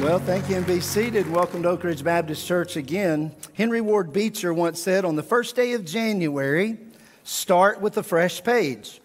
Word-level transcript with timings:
Well, 0.00 0.18
thank 0.18 0.48
you 0.48 0.56
and 0.56 0.66
be 0.66 0.80
seated. 0.80 1.30
Welcome 1.30 1.62
to 1.62 1.68
Oak 1.68 1.84
Ridge 1.84 2.02
Baptist 2.02 2.46
Church 2.48 2.76
again. 2.76 3.32
Henry 3.52 3.82
Ward 3.82 4.14
Beecher 4.14 4.54
once 4.54 4.80
said 4.80 5.04
on 5.04 5.14
the 5.14 5.22
first 5.22 5.54
day 5.54 5.74
of 5.74 5.84
January, 5.84 6.78
start 7.22 7.82
with 7.82 7.98
a 7.98 8.02
fresh 8.02 8.42
page. 8.42 9.02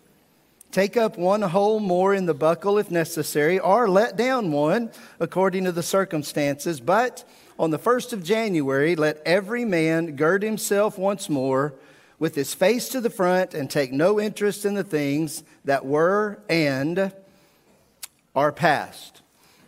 Take 0.72 0.96
up 0.96 1.18
one 1.18 1.42
hole 1.42 1.82
more 1.82 2.14
in 2.14 2.28
the 2.28 2.34
buckle 2.34 2.78
if 2.78 2.90
necessary, 2.90 3.60
or 3.60 3.90
let 3.90 4.16
down 4.16 4.54
one 4.54 4.90
according 5.20 5.66
to 5.66 5.74
the 5.74 5.84
circumstances. 5.84 6.80
But 6.80 7.28
on 7.60 7.72
the 7.72 7.78
first 7.78 8.14
of 8.14 8.24
January, 8.24 8.96
let 8.96 9.22
every 9.26 9.66
man 9.66 10.16
gird 10.16 10.44
himself 10.44 10.98
once 10.98 11.30
more 11.30 11.74
with 12.20 12.36
his 12.36 12.54
face 12.54 12.88
to 12.90 13.02
the 13.02 13.10
front 13.10 13.54
and 13.54 13.70
take 13.70 13.92
no 13.92 14.18
interest 14.18 14.64
in 14.64 14.76
the 14.76 14.84
things 14.84 15.44
that 15.66 15.86
were 15.86 16.40
and 16.48 17.12
are 18.34 18.54
past. 18.54 19.22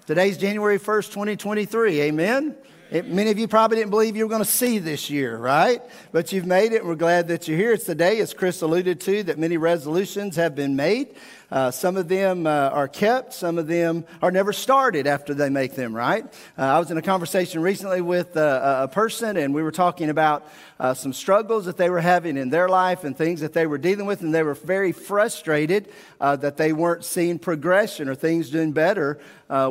Today's 0.07 0.37
January 0.37 0.79
1st, 0.79 1.07
2023. 1.11 1.99
Amen? 2.03 2.55
It, 2.89 3.09
many 3.09 3.29
of 3.29 3.37
you 3.37 3.45
probably 3.45 3.75
didn't 3.75 3.89
believe 3.89 4.15
you 4.15 4.23
were 4.23 4.29
going 4.29 4.41
to 4.41 4.49
see 4.49 4.79
this 4.79 5.09
year, 5.09 5.35
right? 5.35 5.81
But 6.13 6.31
you've 6.31 6.45
made 6.45 6.71
it. 6.71 6.77
And 6.77 6.87
we're 6.87 6.95
glad 6.95 7.27
that 7.27 7.49
you're 7.49 7.57
here. 7.57 7.73
It's 7.73 7.83
the 7.83 7.93
day, 7.93 8.21
as 8.21 8.33
Chris 8.33 8.61
alluded 8.61 9.01
to, 9.01 9.23
that 9.23 9.37
many 9.37 9.57
resolutions 9.57 10.37
have 10.37 10.55
been 10.55 10.77
made. 10.77 11.13
Uh, 11.49 11.71
some 11.71 11.95
of 11.95 12.09
them 12.09 12.45
uh, 12.45 12.69
are 12.73 12.89
kept, 12.89 13.33
some 13.33 13.57
of 13.57 13.67
them 13.67 14.05
are 14.21 14.31
never 14.31 14.51
started 14.51 15.07
after 15.07 15.33
they 15.33 15.49
make 15.49 15.75
them, 15.75 15.95
right? 15.95 16.25
Uh, 16.57 16.63
I 16.63 16.79
was 16.79 16.91
in 16.91 16.97
a 16.97 17.01
conversation 17.01 17.61
recently 17.61 18.01
with 18.01 18.35
uh, 18.35 18.79
a 18.83 18.87
person, 18.89 19.37
and 19.37 19.53
we 19.53 19.63
were 19.63 19.71
talking 19.71 20.09
about 20.09 20.45
uh, 20.77 20.93
some 20.93 21.13
struggles 21.13 21.65
that 21.65 21.77
they 21.77 21.89
were 21.89 22.01
having 22.01 22.35
in 22.35 22.49
their 22.49 22.67
life 22.67 23.05
and 23.05 23.17
things 23.17 23.39
that 23.39 23.53
they 23.53 23.65
were 23.65 23.77
dealing 23.77 24.05
with, 24.05 24.21
and 24.21 24.35
they 24.35 24.43
were 24.43 24.55
very 24.55 24.91
frustrated 24.91 25.87
uh, 26.19 26.35
that 26.35 26.57
they 26.57 26.73
weren't 26.73 27.05
seeing 27.05 27.39
progression 27.39 28.09
or 28.09 28.15
things 28.15 28.49
doing 28.49 28.73
better 28.73 29.17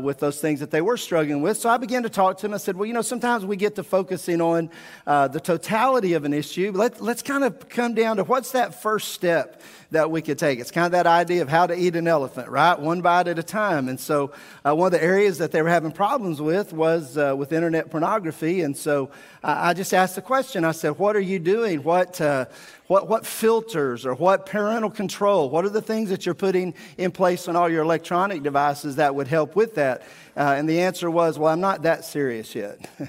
with 0.01 0.19
those 0.21 0.41
things 0.41 0.61
that 0.61 0.71
they 0.71 0.81
were 0.81 0.97
struggling 0.97 1.43
with. 1.43 1.59
So 1.59 1.69
I 1.69 1.77
began 1.77 2.03
to 2.05 2.09
talk 2.09 2.39
to 2.39 2.43
them. 2.43 2.55
I 2.55 2.57
said, 2.57 2.77
Well, 2.77 2.87
you 2.87 2.95
know, 2.95 3.03
sometimes 3.03 3.45
we 3.45 3.57
get 3.57 3.75
to 3.75 3.83
focusing 3.83 4.41
on 4.41 4.71
the 5.05 5.41
totality 5.43 6.15
of 6.15 6.25
an 6.25 6.33
issue. 6.33 6.73
Let, 6.75 7.03
let's 7.03 7.23
kind 7.23 7.45
of 7.45 7.69
come 7.69 7.95
down 7.95 8.17
to 8.17 8.25
what's 8.25 8.53
that 8.53 8.81
first 8.81 9.13
step 9.13 9.61
that 9.91 10.11
we 10.11 10.23
could 10.23 10.39
take. 10.39 10.59
It's 10.59 10.71
kind 10.71 10.87
of 10.87 10.93
that 10.93 11.07
idea 11.07 11.43
of 11.43 11.49
how 11.49 11.66
to 11.67 11.75
eat 11.75 11.97
an 11.97 12.09
elephant, 12.09 12.49
right? 12.49 12.79
One 12.79 13.01
bite 13.01 13.29
at 13.29 13.39
a 13.39 13.43
time. 13.43 13.89
And 13.89 13.99
so 13.99 14.33
uh, 14.65 14.75
one 14.75 14.87
of 14.87 14.93
the 14.93 15.03
areas 15.03 15.39
that 15.39 15.53
they 15.53 15.63
were 15.63 15.69
having 15.69 15.93
problems 15.93 16.41
with 16.41 16.73
was 16.73 17.17
uh, 17.19 17.35
with 17.37 17.53
internet 17.53 17.91
pornography. 17.91 18.63
And 18.63 18.77
so 18.77 19.11
I 19.43 19.75
just 19.75 19.95
asked 19.95 20.15
the 20.15 20.23
question 20.23 20.65
I 20.65 20.73
said, 20.73 20.99
What 20.99 21.17
are 21.17 21.21
you 21.21 21.39
doing? 21.39 21.83
What, 21.83 22.21
uh, 22.21 22.47
what, 22.87 23.09
what 23.09 23.27
filters 23.27 24.05
or 24.07 24.15
what 24.15 24.47
parental 24.47 24.91
control? 24.91 25.51
What 25.51 25.65
are 25.65 25.71
the 25.71 25.83
things 25.83 26.11
that 26.11 26.27
you're 26.27 26.35
putting 26.35 26.75
in 26.99 27.11
place 27.11 27.49
on 27.49 27.57
all 27.57 27.69
your 27.69 27.83
electronic 27.83 28.43
devices 28.43 28.97
that 28.97 29.15
would 29.15 29.29
help 29.29 29.57
with 29.57 29.75
that? 29.77 30.03
Uh, 30.37 30.55
and 30.57 30.69
the 30.69 30.81
answer 30.81 31.11
was, 31.11 31.39
Well, 31.39 31.53
I'm 31.53 31.61
not 31.61 31.83
that 31.83 32.05
serious 32.05 32.55
yet. 32.55 32.89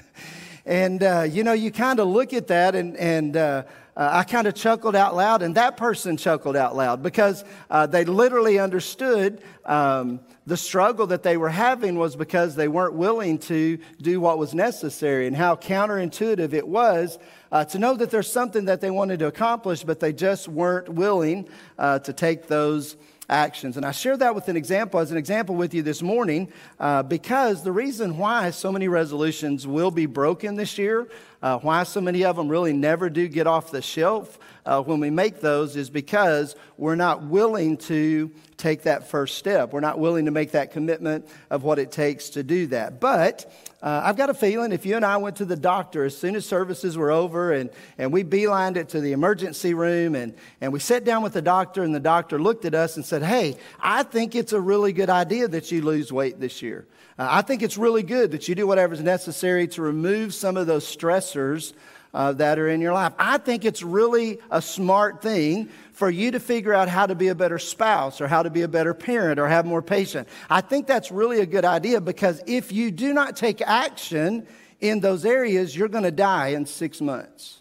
and, 0.66 1.02
uh, 1.02 1.26
you 1.28 1.44
know, 1.44 1.52
you 1.52 1.70
kind 1.70 1.98
of 2.00 2.08
look 2.08 2.32
at 2.32 2.48
that 2.48 2.74
and, 2.74 2.96
and 2.96 3.64
uh, 3.98 4.08
I 4.12 4.22
kind 4.22 4.46
of 4.46 4.54
chuckled 4.54 4.94
out 4.94 5.16
loud, 5.16 5.42
and 5.42 5.56
that 5.56 5.76
person 5.76 6.16
chuckled 6.16 6.54
out 6.54 6.76
loud 6.76 7.02
because 7.02 7.44
uh, 7.68 7.86
they 7.86 8.04
literally 8.04 8.60
understood 8.60 9.42
um, 9.64 10.20
the 10.46 10.56
struggle 10.56 11.08
that 11.08 11.24
they 11.24 11.36
were 11.36 11.48
having 11.48 11.98
was 11.98 12.14
because 12.14 12.54
they 12.54 12.68
weren't 12.68 12.94
willing 12.94 13.38
to 13.40 13.76
do 14.00 14.20
what 14.20 14.38
was 14.38 14.54
necessary, 14.54 15.26
and 15.26 15.36
how 15.36 15.56
counterintuitive 15.56 16.52
it 16.52 16.68
was 16.68 17.18
uh, 17.50 17.64
to 17.64 17.80
know 17.80 17.96
that 17.96 18.10
there's 18.10 18.30
something 18.30 18.66
that 18.66 18.80
they 18.80 18.90
wanted 18.90 19.18
to 19.18 19.26
accomplish, 19.26 19.82
but 19.82 19.98
they 19.98 20.12
just 20.12 20.46
weren't 20.46 20.88
willing 20.88 21.48
uh, 21.76 21.98
to 21.98 22.12
take 22.12 22.46
those 22.46 22.96
actions. 23.28 23.76
And 23.76 23.84
I 23.84 23.92
share 23.92 24.16
that 24.16 24.34
with 24.34 24.48
an 24.48 24.56
example, 24.56 25.00
as 25.00 25.10
an 25.10 25.18
example 25.18 25.54
with 25.54 25.74
you 25.74 25.82
this 25.82 26.02
morning, 26.02 26.52
uh, 26.80 27.02
because 27.02 27.62
the 27.62 27.72
reason 27.72 28.16
why 28.16 28.50
so 28.50 28.72
many 28.72 28.88
resolutions 28.88 29.66
will 29.66 29.90
be 29.90 30.06
broken 30.06 30.56
this 30.56 30.78
year, 30.78 31.08
uh, 31.42 31.58
why 31.58 31.82
so 31.82 32.00
many 32.00 32.24
of 32.24 32.36
them 32.36 32.48
really 32.48 32.72
never 32.72 33.10
do 33.10 33.28
get 33.28 33.46
off 33.46 33.70
the 33.70 33.82
shelf 33.82 34.38
uh, 34.64 34.82
when 34.82 35.00
we 35.00 35.10
make 35.10 35.40
those, 35.40 35.76
is 35.76 35.90
because 35.90 36.56
we're 36.76 36.94
not 36.96 37.24
willing 37.24 37.76
to 37.76 38.30
take 38.58 38.82
that 38.82 39.08
first 39.08 39.38
step. 39.38 39.72
We're 39.72 39.80
not 39.80 39.98
willing 39.98 40.24
to 40.24 40.30
make 40.32 40.50
that 40.50 40.72
commitment 40.72 41.28
of 41.48 41.62
what 41.62 41.78
it 41.78 41.92
takes 41.92 42.30
to 42.30 42.42
do 42.42 42.66
that. 42.66 43.00
But 43.00 43.50
uh, 43.80 44.02
I've 44.04 44.16
got 44.16 44.30
a 44.30 44.34
feeling 44.34 44.72
if 44.72 44.84
you 44.84 44.96
and 44.96 45.04
I 45.04 45.16
went 45.18 45.36
to 45.36 45.44
the 45.44 45.56
doctor 45.56 46.04
as 46.04 46.16
soon 46.16 46.34
as 46.34 46.44
services 46.44 46.98
were 46.98 47.12
over 47.12 47.52
and, 47.52 47.70
and 47.96 48.12
we 48.12 48.24
beelined 48.24 48.76
it 48.76 48.88
to 48.90 49.00
the 49.00 49.12
emergency 49.12 49.74
room 49.74 50.16
and, 50.16 50.34
and 50.60 50.72
we 50.72 50.80
sat 50.80 51.04
down 51.04 51.22
with 51.22 51.32
the 51.32 51.42
doctor 51.42 51.84
and 51.84 51.94
the 51.94 52.00
doctor 52.00 52.40
looked 52.40 52.64
at 52.64 52.74
us 52.74 52.96
and 52.96 53.06
said, 53.06 53.22
Hey, 53.22 53.56
I 53.78 54.02
think 54.02 54.34
it's 54.34 54.52
a 54.52 54.60
really 54.60 54.92
good 54.92 55.08
idea 55.08 55.46
that 55.46 55.70
you 55.70 55.82
lose 55.82 56.12
weight 56.12 56.40
this 56.40 56.60
year. 56.60 56.86
Uh, 57.16 57.28
I 57.30 57.42
think 57.42 57.62
it's 57.62 57.78
really 57.78 58.02
good 58.02 58.32
that 58.32 58.48
you 58.48 58.56
do 58.56 58.66
whatever's 58.66 59.00
necessary 59.00 59.68
to 59.68 59.82
remove 59.82 60.34
some 60.34 60.56
of 60.56 60.66
those 60.66 60.84
stressors 60.84 61.72
uh, 62.14 62.32
that 62.32 62.58
are 62.58 62.68
in 62.68 62.80
your 62.80 62.92
life. 62.92 63.12
I 63.18 63.38
think 63.38 63.64
it's 63.64 63.82
really 63.82 64.38
a 64.50 64.62
smart 64.62 65.22
thing 65.22 65.68
for 65.92 66.10
you 66.10 66.30
to 66.30 66.40
figure 66.40 66.72
out 66.72 66.88
how 66.88 67.06
to 67.06 67.14
be 67.14 67.28
a 67.28 67.34
better 67.34 67.58
spouse 67.58 68.20
or 68.20 68.28
how 68.28 68.42
to 68.42 68.50
be 68.50 68.62
a 68.62 68.68
better 68.68 68.94
parent 68.94 69.40
or 69.40 69.48
have 69.48 69.66
more 69.66 69.82
patience. 69.82 70.28
I 70.48 70.60
think 70.60 70.86
that's 70.86 71.10
really 71.10 71.40
a 71.40 71.46
good 71.46 71.64
idea 71.64 72.00
because 72.00 72.42
if 72.46 72.72
you 72.72 72.90
do 72.90 73.12
not 73.12 73.36
take 73.36 73.60
action 73.60 74.46
in 74.80 75.00
those 75.00 75.24
areas, 75.24 75.76
you're 75.76 75.88
going 75.88 76.04
to 76.04 76.10
die 76.10 76.48
in 76.48 76.66
six 76.66 77.00
months. 77.00 77.57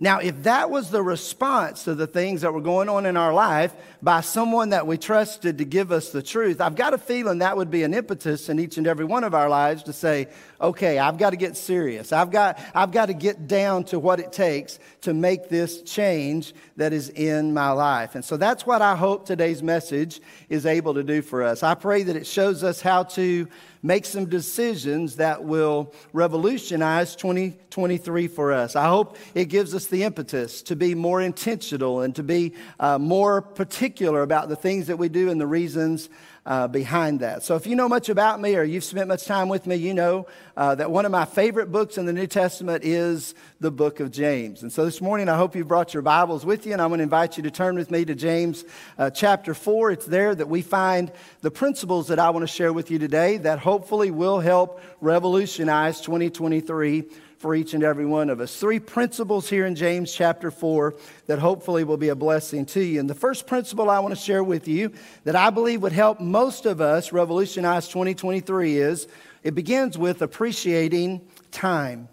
Now, 0.00 0.20
if 0.20 0.44
that 0.44 0.70
was 0.70 0.90
the 0.90 1.02
response 1.02 1.82
to 1.84 1.94
the 1.94 2.06
things 2.06 2.42
that 2.42 2.54
were 2.54 2.60
going 2.60 2.88
on 2.88 3.04
in 3.04 3.16
our 3.16 3.34
life 3.34 3.74
by 4.00 4.20
someone 4.20 4.68
that 4.68 4.86
we 4.86 4.96
trusted 4.96 5.58
to 5.58 5.64
give 5.64 5.90
us 5.90 6.10
the 6.10 6.22
truth, 6.22 6.60
I've 6.60 6.76
got 6.76 6.94
a 6.94 6.98
feeling 6.98 7.38
that 7.38 7.56
would 7.56 7.68
be 7.68 7.82
an 7.82 7.92
impetus 7.92 8.48
in 8.48 8.60
each 8.60 8.78
and 8.78 8.86
every 8.86 9.04
one 9.04 9.24
of 9.24 9.34
our 9.34 9.48
lives 9.48 9.82
to 9.84 9.92
say, 9.92 10.28
okay, 10.60 11.00
I've 11.00 11.18
got 11.18 11.30
to 11.30 11.36
get 11.36 11.56
serious. 11.56 12.12
I've 12.12 12.30
got, 12.30 12.60
I've 12.76 12.92
got 12.92 13.06
to 13.06 13.12
get 13.12 13.48
down 13.48 13.82
to 13.84 13.98
what 13.98 14.20
it 14.20 14.32
takes 14.32 14.78
to 15.00 15.12
make 15.12 15.48
this 15.48 15.82
change 15.82 16.54
that 16.76 16.92
is 16.92 17.08
in 17.08 17.52
my 17.52 17.70
life. 17.70 18.14
And 18.14 18.24
so 18.24 18.36
that's 18.36 18.64
what 18.64 18.80
I 18.80 18.94
hope 18.94 19.26
today's 19.26 19.64
message 19.64 20.20
is 20.48 20.64
able 20.64 20.94
to 20.94 21.02
do 21.02 21.22
for 21.22 21.42
us. 21.42 21.64
I 21.64 21.74
pray 21.74 22.04
that 22.04 22.14
it 22.14 22.26
shows 22.26 22.62
us 22.62 22.80
how 22.80 23.02
to 23.02 23.48
make 23.82 24.04
some 24.04 24.26
decisions 24.26 25.16
that 25.16 25.44
will 25.44 25.92
revolutionize 26.12 27.14
2023 27.16 28.28
for 28.28 28.52
us. 28.52 28.76
I 28.76 28.86
hope 28.88 29.16
it 29.34 29.46
gives 29.46 29.74
us 29.74 29.86
the 29.86 30.02
impetus 30.02 30.62
to 30.62 30.76
be 30.76 30.94
more 30.94 31.20
intentional 31.20 32.00
and 32.00 32.14
to 32.16 32.22
be 32.22 32.54
uh, 32.80 32.98
more 32.98 33.40
particular 33.42 34.22
about 34.22 34.48
the 34.48 34.56
things 34.56 34.86
that 34.88 34.96
we 34.96 35.08
do 35.08 35.30
and 35.30 35.40
the 35.40 35.46
reasons 35.46 36.08
uh, 36.48 36.66
behind 36.66 37.20
that. 37.20 37.42
So, 37.42 37.56
if 37.56 37.66
you 37.66 37.76
know 37.76 37.90
much 37.90 38.08
about 38.08 38.40
me 38.40 38.56
or 38.56 38.62
you've 38.64 38.82
spent 38.82 39.06
much 39.06 39.26
time 39.26 39.50
with 39.50 39.66
me, 39.66 39.76
you 39.76 39.92
know 39.92 40.26
uh, 40.56 40.74
that 40.76 40.90
one 40.90 41.04
of 41.04 41.12
my 41.12 41.26
favorite 41.26 41.70
books 41.70 41.98
in 41.98 42.06
the 42.06 42.12
New 42.12 42.26
Testament 42.26 42.84
is 42.84 43.34
the 43.60 43.70
book 43.70 44.00
of 44.00 44.10
James. 44.10 44.62
And 44.62 44.72
so, 44.72 44.86
this 44.86 45.02
morning, 45.02 45.28
I 45.28 45.36
hope 45.36 45.54
you 45.54 45.62
brought 45.62 45.92
your 45.92 46.02
Bibles 46.02 46.46
with 46.46 46.64
you, 46.64 46.72
and 46.72 46.80
I'm 46.80 46.88
going 46.88 46.98
to 46.98 47.04
invite 47.04 47.36
you 47.36 47.42
to 47.42 47.50
turn 47.50 47.76
with 47.76 47.90
me 47.90 48.06
to 48.06 48.14
James 48.14 48.64
uh, 48.96 49.10
chapter 49.10 49.52
4. 49.52 49.90
It's 49.90 50.06
there 50.06 50.34
that 50.34 50.48
we 50.48 50.62
find 50.62 51.12
the 51.42 51.50
principles 51.50 52.08
that 52.08 52.18
I 52.18 52.30
want 52.30 52.44
to 52.44 52.52
share 52.52 52.72
with 52.72 52.90
you 52.90 52.98
today 52.98 53.36
that 53.36 53.58
hopefully 53.58 54.10
will 54.10 54.40
help 54.40 54.80
revolutionize 55.02 56.00
2023 56.00 57.04
for 57.38 57.54
each 57.54 57.72
and 57.72 57.84
every 57.84 58.04
one 58.04 58.30
of 58.30 58.40
us. 58.40 58.56
Three 58.56 58.80
principles 58.80 59.48
here 59.48 59.64
in 59.64 59.76
James 59.76 60.12
chapter 60.12 60.50
4 60.50 60.94
that 61.26 61.38
hopefully 61.38 61.84
will 61.84 61.96
be 61.96 62.08
a 62.08 62.16
blessing 62.16 62.66
to 62.66 62.82
you. 62.82 62.98
And 62.98 63.08
the 63.08 63.14
first 63.14 63.46
principle 63.46 63.88
I 63.88 64.00
want 64.00 64.14
to 64.14 64.20
share 64.20 64.42
with 64.42 64.66
you 64.66 64.92
that 65.24 65.36
I 65.36 65.50
believe 65.50 65.82
would 65.82 65.92
help 65.92 66.20
most 66.20 66.66
of 66.66 66.80
us 66.80 67.12
revolutionize 67.12 67.86
2023 67.88 68.76
is 68.76 69.06
it 69.44 69.54
begins 69.54 69.96
with 69.96 70.20
appreciating 70.20 71.26
time. 71.52 72.08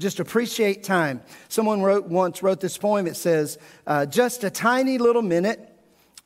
Just 0.00 0.18
appreciate 0.18 0.82
time. 0.82 1.22
Someone 1.48 1.80
wrote, 1.80 2.06
once 2.06 2.42
wrote 2.42 2.60
this 2.60 2.76
poem. 2.76 3.06
It 3.06 3.16
says, 3.16 3.58
uh, 3.86 4.06
Just 4.06 4.42
a 4.42 4.50
tiny 4.50 4.98
little 4.98 5.22
minute, 5.22 5.70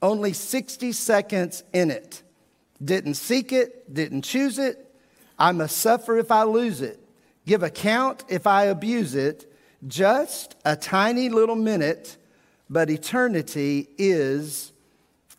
only 0.01 0.33
60 0.33 0.93
seconds 0.93 1.65
in 1.75 1.91
it. 1.91 2.23
Didn't 2.83 3.15
seek 3.15 3.53
it, 3.53 3.93
didn't 3.93 4.23
choose 4.23 4.59
it. 4.59 4.87
I 5.39 5.53
must 5.53 5.77
suffer 5.77 6.17
if 6.17 6.31
I 6.31 6.45
lose 6.45 6.81
it 6.81 6.99
give 7.49 7.63
account 7.63 8.25
if 8.29 8.47
I 8.47 8.65
abuse 8.67 9.15
it. 9.15 9.53
Just 9.87 10.55
a 10.65 10.77
tiny 10.77 11.31
little 11.31 11.57
minute, 11.57 12.17
but 12.69 12.91
eternity 12.91 13.89
is 13.97 14.73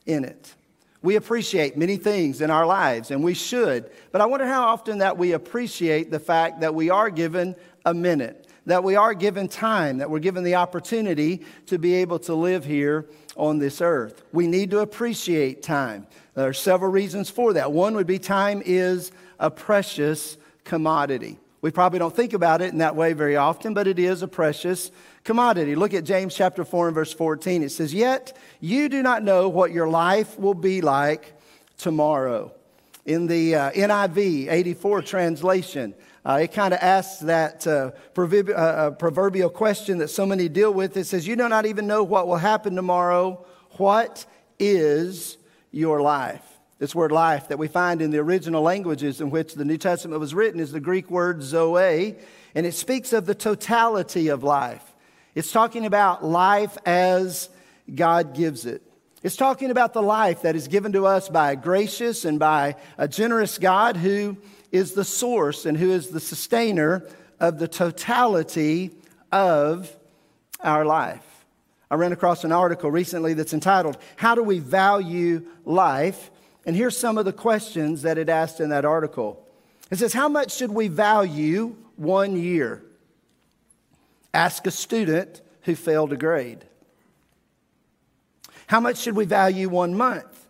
in 0.05 0.25
it. 0.25 0.55
We 1.01 1.15
appreciate 1.15 1.77
many 1.77 1.95
things 1.95 2.41
in 2.41 2.51
our 2.51 2.65
lives, 2.65 3.11
and 3.11 3.23
we 3.23 3.33
should, 3.33 3.89
but 4.11 4.19
I 4.19 4.25
wonder 4.25 4.45
how 4.45 4.67
often 4.67 4.97
that 4.97 5.17
we 5.17 5.31
appreciate 5.31 6.11
the 6.11 6.19
fact 6.19 6.59
that 6.59 6.75
we 6.75 6.89
are 6.89 7.09
given 7.09 7.55
a 7.85 7.93
minute, 7.93 8.47
that 8.65 8.83
we 8.83 8.97
are 8.97 9.13
given 9.13 9.47
time, 9.47 9.99
that 9.99 10.09
we're 10.09 10.19
given 10.19 10.43
the 10.43 10.55
opportunity 10.55 11.45
to 11.67 11.77
be 11.77 11.93
able 11.95 12.19
to 12.19 12.33
live 12.33 12.65
here 12.65 13.05
on 13.37 13.59
this 13.59 13.79
earth. 13.79 14.23
We 14.33 14.47
need 14.47 14.71
to 14.71 14.79
appreciate 14.79 15.63
time. 15.63 16.05
There 16.33 16.49
are 16.49 16.53
several 16.53 16.91
reasons 16.91 17.29
for 17.29 17.53
that. 17.53 17.71
One 17.71 17.95
would 17.95 18.07
be 18.07 18.19
time 18.19 18.61
is 18.65 19.11
a 19.39 19.49
precious 19.49 20.37
commodity. 20.65 21.37
We 21.61 21.71
probably 21.71 21.99
don't 21.99 22.15
think 22.15 22.33
about 22.33 22.61
it 22.61 22.71
in 22.71 22.77
that 22.77 22.95
way 22.95 23.13
very 23.13 23.35
often, 23.35 23.73
but 23.73 23.87
it 23.87 23.99
is 23.99 24.21
a 24.21 24.27
precious 24.27 24.91
commodity. 25.23 25.75
Look 25.75 25.93
at 25.93 26.05
James 26.05 26.33
chapter 26.33 26.63
4 26.63 26.87
and 26.87 26.95
verse 26.95 27.13
14. 27.13 27.63
It 27.63 27.71
says, 27.71 27.93
Yet 27.93 28.37
you 28.61 28.87
do 28.87 29.03
not 29.03 29.23
know 29.23 29.49
what 29.49 29.71
your 29.71 29.89
life 29.89 30.39
will 30.39 30.53
be 30.53 30.81
like 30.81 31.33
tomorrow. 31.77 32.53
In 33.05 33.27
the 33.27 33.55
uh, 33.55 33.71
NIV 33.71 34.51
84 34.51 35.01
translation, 35.01 35.95
uh, 36.25 36.39
it 36.41 36.53
kind 36.53 36.73
of 36.73 36.79
asks 36.81 37.19
that 37.21 37.65
uh, 37.65 37.91
uh, 38.17 38.51
uh, 38.51 38.91
proverbial 38.91 39.49
question 39.49 39.97
that 39.97 40.09
so 40.09 40.25
many 40.25 40.47
deal 40.47 40.73
with. 40.73 40.95
It 40.95 41.05
says, 41.05 41.27
You 41.27 41.35
do 41.35 41.49
not 41.49 41.65
even 41.65 41.87
know 41.87 42.03
what 42.03 42.27
will 42.27 42.37
happen 42.37 42.75
tomorrow. 42.75 43.45
What 43.71 44.25
is 44.59 45.37
your 45.71 46.01
life? 46.01 46.48
This 46.79 46.95
word 46.95 47.11
life 47.11 47.49
that 47.49 47.59
we 47.59 47.67
find 47.67 48.01
in 48.01 48.09
the 48.09 48.19
original 48.19 48.61
languages 48.61 49.19
in 49.19 49.29
which 49.29 49.53
the 49.53 49.65
New 49.65 49.77
Testament 49.77 50.21
was 50.21 50.33
written 50.33 50.61
is 50.61 50.71
the 50.71 50.79
Greek 50.79 51.11
word 51.11 51.43
zoe, 51.43 52.15
and 52.55 52.65
it 52.65 52.73
speaks 52.73 53.11
of 53.11 53.25
the 53.25 53.35
totality 53.35 54.29
of 54.29 54.43
life. 54.43 54.83
It's 55.35 55.51
talking 55.51 55.85
about 55.85 56.23
life 56.23 56.77
as 56.85 57.49
God 57.93 58.33
gives 58.33 58.65
it. 58.65 58.81
It's 59.21 59.35
talking 59.35 59.71
about 59.71 59.91
the 59.91 60.01
life 60.01 60.43
that 60.43 60.55
is 60.55 60.69
given 60.69 60.93
to 60.93 61.05
us 61.05 61.27
by 61.27 61.51
a 61.51 61.55
gracious 61.57 62.23
and 62.23 62.39
by 62.39 62.77
a 62.97 63.09
generous 63.09 63.57
God 63.57 63.97
who 63.97 64.37
is 64.71 64.93
the 64.93 65.03
source 65.03 65.65
and 65.65 65.77
who 65.77 65.91
is 65.91 66.07
the 66.07 66.21
sustainer 66.21 67.05
of 67.41 67.59
the 67.59 67.67
totality 67.67 68.91
of 69.33 69.93
our 70.61 70.85
life. 70.85 71.25
I 71.91 71.95
ran 71.95 72.13
across 72.13 72.45
an 72.45 72.53
article 72.53 72.89
recently 72.89 73.33
that's 73.33 73.53
entitled, 73.53 73.97
How 74.15 74.35
Do 74.35 74.43
We 74.43 74.59
Value 74.59 75.45
Life? 75.65 76.31
And 76.69 76.77
here's 76.77 76.95
some 76.95 77.17
of 77.17 77.25
the 77.25 77.33
questions 77.33 78.03
that 78.03 78.19
it 78.19 78.29
asked 78.29 78.59
in 78.59 78.69
that 78.69 78.85
article. 78.85 79.43
It 79.89 79.97
says, 79.97 80.13
How 80.13 80.29
much 80.29 80.55
should 80.55 80.69
we 80.69 80.87
value 80.87 81.75
one 81.95 82.35
year? 82.35 82.83
Ask 84.35 84.67
a 84.67 84.71
student 84.71 85.41
who 85.63 85.73
failed 85.73 86.13
a 86.13 86.15
grade. 86.15 86.63
How 88.67 88.79
much 88.79 88.99
should 88.99 89.15
we 89.15 89.25
value 89.25 89.67
one 89.67 89.97
month? 89.97 90.45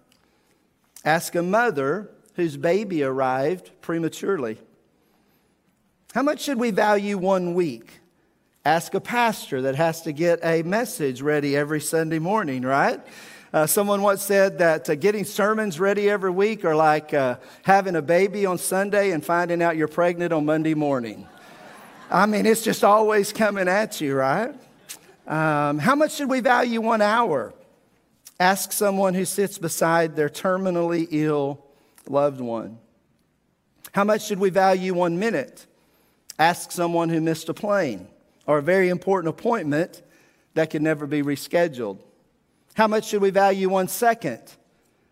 Ask 1.06 1.36
a 1.36 1.42
mother 1.42 2.10
whose 2.34 2.58
baby 2.58 3.02
arrived 3.02 3.72
prematurely. 3.80 4.58
How 6.14 6.22
much 6.22 6.42
should 6.42 6.60
we 6.60 6.72
value 6.72 7.18
one 7.18 7.54
week? 7.54 8.02
Ask 8.66 8.94
a 8.94 9.00
pastor 9.00 9.62
that 9.62 9.76
has 9.76 10.02
to 10.02 10.12
get 10.12 10.42
a 10.44 10.64
message 10.64 11.22
ready 11.22 11.56
every 11.56 11.80
Sunday 11.80 12.20
morning, 12.20 12.64
right? 12.64 13.00
Uh, 13.52 13.66
someone 13.66 14.04
once 14.04 14.22
said 14.22 14.60
that 14.60 14.88
uh, 14.88 14.94
getting 14.94 15.26
sermons 15.26 15.80
ready 15.80 16.08
every 16.08 16.30
week 16.30 16.64
are 16.64 16.76
like 16.76 17.16
uh, 17.16 17.36
having 17.64 17.96
a 17.96 18.02
baby 18.02 18.46
on 18.46 18.60
Sunday 18.60 19.10
and 19.10 19.26
finding 19.26 19.60
out 19.64 19.76
you're 19.76 19.88
pregnant 19.88 20.32
on 20.32 20.46
Monday 20.46 20.76
morning. 20.76 21.28
I 22.12 22.28
mean, 22.28 22.46
it's 22.46 22.62
just 22.62 22.84
always 22.84 23.34
coming 23.34 23.68
at 23.68 24.00
you, 24.02 24.14
right? 24.14 24.54
Um, 25.26 25.80
how 25.80 25.96
much 25.96 26.14
should 26.14 26.30
we 26.30 26.42
value 26.42 26.80
one 26.80 27.02
hour? 27.02 27.54
Ask 28.40 28.72
someone 28.72 29.16
who 29.16 29.26
sits 29.26 29.58
beside 29.58 30.16
their 30.16 30.30
terminally 30.30 31.08
ill 31.10 31.66
loved 32.08 32.42
one. 32.42 32.78
How 33.94 34.04
much 34.04 34.28
should 34.28 34.40
we 34.40 34.52
value 34.52 34.94
one 34.94 35.18
minute? 35.18 35.66
Ask 36.38 36.72
someone 36.72 37.10
who 37.10 37.20
missed 37.20 37.50
a 37.50 37.56
plane 37.56 38.08
or 38.46 38.60
a 38.60 38.64
very 38.64 38.90
important 38.90 39.30
appointment 39.30 40.04
that 40.54 40.70
could 40.70 40.84
never 40.84 41.08
be 41.08 41.24
rescheduled. 41.24 42.00
How 42.80 42.88
much 42.88 43.10
should 43.10 43.22
we 43.22 43.30
value 43.30 43.68
one 43.68 43.90
second? 43.90 44.40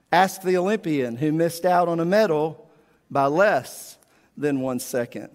Ask 0.09 0.41
the 0.41 0.55
Olympian 0.55 1.17
who 1.17 1.33
missed 1.33 1.65
out 1.65 1.89
on 1.89 1.99
a 1.99 2.05
medal 2.05 2.65
by 3.11 3.25
less 3.25 3.97
than 4.37 4.61
one 4.61 4.79
second. 4.79 5.27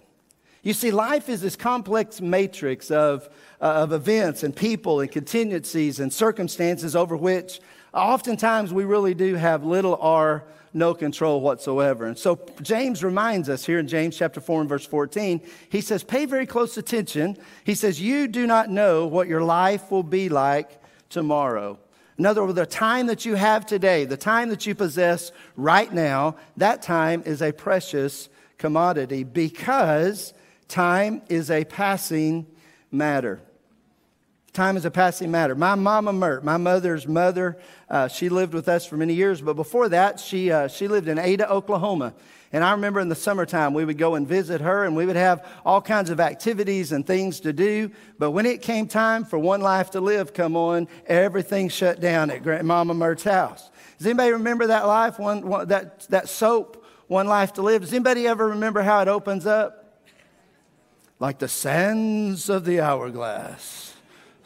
You 0.62 0.72
see, 0.72 0.92
life 0.92 1.28
is 1.28 1.42
this 1.42 1.56
complex 1.56 2.22
matrix 2.22 2.90
of, 2.90 3.28
uh, 3.60 3.64
of 3.64 3.92
events 3.92 4.44
and 4.44 4.56
people 4.56 5.00
and 5.00 5.12
contingencies 5.12 6.00
and 6.00 6.10
circumstances 6.10 6.96
over 6.96 7.18
which 7.18 7.60
oftentimes 7.92 8.72
we 8.72 8.86
really 8.86 9.12
do 9.12 9.34
have 9.34 9.62
little 9.62 9.98
or 10.00 10.44
no 10.72 10.94
control 10.94 11.42
whatsoever. 11.42 12.06
And 12.06 12.16
so 12.16 12.40
James 12.62 13.04
reminds 13.04 13.50
us 13.50 13.66
here 13.66 13.78
in 13.78 13.86
James 13.86 14.16
chapter 14.16 14.40
4 14.40 14.60
and 14.62 14.70
verse 14.70 14.86
14, 14.86 15.42
he 15.68 15.82
says, 15.82 16.02
pay 16.02 16.24
very 16.24 16.46
close 16.46 16.78
attention. 16.78 17.36
He 17.64 17.74
says, 17.74 18.00
you 18.00 18.26
do 18.26 18.46
not 18.46 18.70
know 18.70 19.06
what 19.06 19.28
your 19.28 19.42
life 19.42 19.90
will 19.90 20.02
be 20.02 20.30
like 20.30 20.80
tomorrow. 21.10 21.78
In 22.22 22.26
other 22.26 22.44
words, 22.44 22.54
the 22.54 22.66
time 22.66 23.08
that 23.08 23.24
you 23.24 23.34
have 23.34 23.66
today, 23.66 24.04
the 24.04 24.16
time 24.16 24.48
that 24.50 24.64
you 24.64 24.76
possess 24.76 25.32
right 25.56 25.92
now, 25.92 26.36
that 26.56 26.80
time 26.80 27.24
is 27.26 27.42
a 27.42 27.50
precious 27.50 28.28
commodity 28.58 29.24
because 29.24 30.32
time 30.68 31.22
is 31.28 31.50
a 31.50 31.64
passing 31.64 32.46
matter. 32.92 33.40
Time 34.52 34.76
is 34.76 34.84
a 34.84 34.90
passing 34.90 35.30
matter. 35.30 35.54
My 35.54 35.74
mama 35.74 36.12
Mert, 36.12 36.44
my 36.44 36.58
mother's 36.58 37.08
mother, 37.08 37.56
uh, 37.88 38.08
she 38.08 38.28
lived 38.28 38.52
with 38.52 38.68
us 38.68 38.84
for 38.84 38.98
many 38.98 39.14
years, 39.14 39.40
but 39.40 39.56
before 39.56 39.88
that, 39.88 40.20
she, 40.20 40.50
uh, 40.50 40.68
she 40.68 40.88
lived 40.88 41.08
in 41.08 41.18
Ada, 41.18 41.50
Oklahoma. 41.50 42.12
And 42.52 42.62
I 42.62 42.72
remember 42.72 43.00
in 43.00 43.08
the 43.08 43.14
summertime, 43.14 43.72
we 43.72 43.86
would 43.86 43.96
go 43.96 44.14
and 44.14 44.28
visit 44.28 44.60
her, 44.60 44.84
and 44.84 44.94
we 44.94 45.06
would 45.06 45.16
have 45.16 45.46
all 45.64 45.80
kinds 45.80 46.10
of 46.10 46.20
activities 46.20 46.92
and 46.92 47.06
things 47.06 47.40
to 47.40 47.54
do. 47.54 47.90
But 48.18 48.32
when 48.32 48.44
it 48.44 48.60
came 48.60 48.88
time 48.88 49.24
for 49.24 49.38
One 49.38 49.62
Life 49.62 49.92
to 49.92 50.02
Live 50.02 50.34
come 50.34 50.54
on, 50.54 50.86
everything 51.06 51.70
shut 51.70 52.00
down 52.00 52.30
at 52.30 52.42
Grandmama 52.42 52.92
Mert's 52.92 53.24
house. 53.24 53.70
Does 53.96 54.06
anybody 54.06 54.32
remember 54.32 54.66
that 54.66 54.86
life, 54.86 55.18
one, 55.18 55.48
one, 55.48 55.68
that, 55.68 56.00
that 56.10 56.28
soap, 56.28 56.84
One 57.06 57.26
Life 57.26 57.54
to 57.54 57.62
Live? 57.62 57.80
Does 57.80 57.94
anybody 57.94 58.26
ever 58.26 58.48
remember 58.48 58.82
how 58.82 59.00
it 59.00 59.08
opens 59.08 59.46
up? 59.46 60.02
Like 61.18 61.38
the 61.38 61.48
sands 61.48 62.50
of 62.50 62.66
the 62.66 62.82
hourglass 62.82 63.91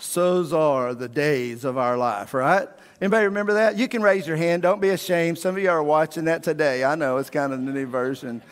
so's 0.06 0.53
are 0.53 0.94
the 0.94 1.08
days 1.08 1.64
of 1.64 1.76
our 1.76 1.97
life, 1.97 2.35
right? 2.35 2.69
Anybody 3.00 3.26
remember 3.26 3.55
that? 3.55 3.76
You 3.76 3.88
can 3.88 4.03
raise 4.03 4.26
your 4.26 4.37
hand. 4.37 4.62
Don't 4.62 4.81
be 4.81 4.88
ashamed. 4.88 5.38
Some 5.38 5.56
of 5.56 5.62
you 5.62 5.69
are 5.69 5.82
watching 5.82 6.25
that 6.25 6.43
today. 6.43 6.82
I 6.85 6.94
know 6.94 7.19
it's 7.19 7.29
kind 7.29 7.53
of 7.53 7.64
the 7.64 7.73
new 7.73 7.87
version 7.87 8.43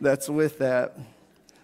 that's 0.00 0.28
with 0.28 0.58
that. 0.58 0.96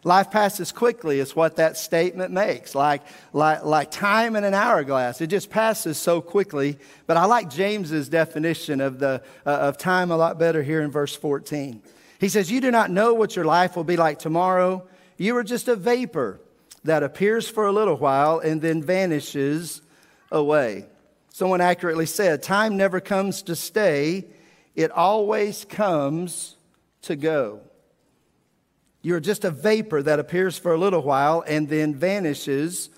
Life 0.04 0.30
passes 0.30 0.70
quickly, 0.70 1.18
is 1.18 1.34
what 1.34 1.56
that 1.56 1.76
statement 1.76 2.32
makes. 2.32 2.74
Like, 2.74 3.02
like, 3.32 3.64
like 3.64 3.90
time 3.90 4.36
in 4.36 4.44
an 4.44 4.54
hourglass. 4.54 5.20
It 5.20 5.26
just 5.26 5.50
passes 5.50 5.98
so 5.98 6.20
quickly. 6.20 6.78
But 7.06 7.16
I 7.16 7.24
like 7.24 7.50
James's 7.50 8.08
definition 8.08 8.80
of, 8.80 9.00
the, 9.00 9.22
uh, 9.44 9.50
of 9.50 9.76
time 9.76 10.12
a 10.12 10.16
lot 10.16 10.38
better 10.38 10.62
here 10.62 10.82
in 10.82 10.92
verse 10.92 11.16
14. 11.16 11.82
He 12.20 12.28
says, 12.28 12.50
You 12.50 12.60
do 12.60 12.70
not 12.70 12.90
know 12.90 13.14
what 13.14 13.34
your 13.34 13.44
life 13.44 13.74
will 13.74 13.84
be 13.84 13.96
like 13.96 14.20
tomorrow. 14.20 14.86
You 15.16 15.36
are 15.36 15.44
just 15.44 15.66
a 15.66 15.74
vapor 15.74 16.40
that 16.84 17.02
appears 17.02 17.48
for 17.48 17.66
a 17.66 17.72
little 17.72 17.96
while 17.96 18.38
and 18.38 18.62
then 18.62 18.82
vanishes 18.82 19.82
away. 20.30 20.86
Someone 21.30 21.60
accurately 21.60 22.06
said, 22.06 22.42
Time 22.42 22.76
never 22.76 23.00
comes 23.00 23.42
to 23.42 23.56
stay, 23.56 24.26
it 24.74 24.90
always 24.90 25.64
comes 25.64 26.56
to 27.02 27.16
go. 27.16 27.60
You're 29.02 29.20
just 29.20 29.44
a 29.44 29.50
vapor 29.50 30.02
that 30.02 30.18
appears 30.18 30.58
for 30.58 30.72
a 30.72 30.78
little 30.78 31.02
while 31.02 31.44
and 31.46 31.68
then 31.68 31.94
vanishes 31.94 32.90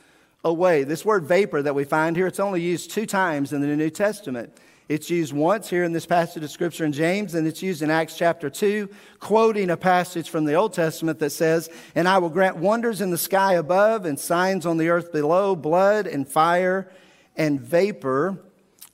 away. 0.42 0.84
This 0.84 1.04
word 1.04 1.24
vapor 1.24 1.62
that 1.62 1.74
we 1.74 1.84
find 1.84 2.16
here, 2.16 2.26
it's 2.26 2.40
only 2.40 2.62
used 2.62 2.90
two 2.90 3.06
times 3.06 3.52
in 3.52 3.60
the 3.60 3.66
New 3.66 3.90
Testament. 3.90 4.56
It's 4.90 5.08
used 5.08 5.32
once 5.32 5.70
here 5.70 5.84
in 5.84 5.92
this 5.92 6.04
passage 6.04 6.42
of 6.42 6.50
Scripture 6.50 6.84
in 6.84 6.92
James, 6.92 7.36
and 7.36 7.46
it's 7.46 7.62
used 7.62 7.80
in 7.80 7.92
Acts 7.92 8.16
chapter 8.16 8.50
2, 8.50 8.88
quoting 9.20 9.70
a 9.70 9.76
passage 9.76 10.28
from 10.28 10.46
the 10.46 10.54
Old 10.54 10.72
Testament 10.72 11.20
that 11.20 11.30
says, 11.30 11.70
And 11.94 12.08
I 12.08 12.18
will 12.18 12.28
grant 12.28 12.56
wonders 12.56 13.00
in 13.00 13.10
the 13.10 13.16
sky 13.16 13.52
above 13.52 14.04
and 14.04 14.18
signs 14.18 14.66
on 14.66 14.78
the 14.78 14.88
earth 14.88 15.12
below, 15.12 15.54
blood 15.54 16.08
and 16.08 16.26
fire 16.26 16.90
and 17.36 17.60
vapor 17.60 18.36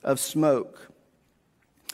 of 0.03 0.19
smoke. 0.19 0.91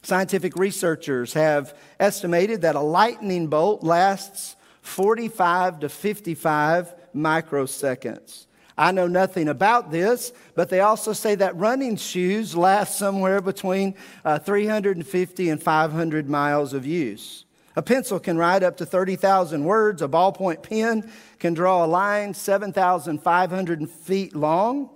Scientific 0.01 0.57
researchers 0.57 1.31
have 1.31 1.73
estimated 1.97 2.63
that 2.63 2.75
a 2.75 2.81
lightning 2.81 3.47
bolt 3.47 3.83
lasts 3.83 4.57
45 4.81 5.79
to 5.79 5.87
55 5.87 6.93
microseconds. 7.15 8.47
I 8.77 8.91
know 8.91 9.07
nothing 9.07 9.47
about 9.47 9.91
this, 9.91 10.33
but 10.55 10.69
they 10.69 10.79
also 10.79 11.13
say 11.13 11.35
that 11.35 11.55
running 11.55 11.95
shoes 11.95 12.55
last 12.55 12.97
somewhere 12.97 13.39
between 13.41 13.95
uh, 14.25 14.39
350 14.39 15.49
and 15.49 15.61
500 15.61 16.29
miles 16.29 16.73
of 16.73 16.85
use. 16.85 17.45
A 17.75 17.81
pencil 17.81 18.19
can 18.19 18.37
write 18.37 18.63
up 18.63 18.77
to 18.77 18.85
30,000 18.85 19.63
words. 19.63 20.01
A 20.01 20.07
ballpoint 20.07 20.61
pen 20.61 21.09
can 21.39 21.53
draw 21.53 21.83
a 21.83 21.87
line 21.87 22.33
7,500 22.33 23.89
feet 23.89 24.35
long. 24.35 24.89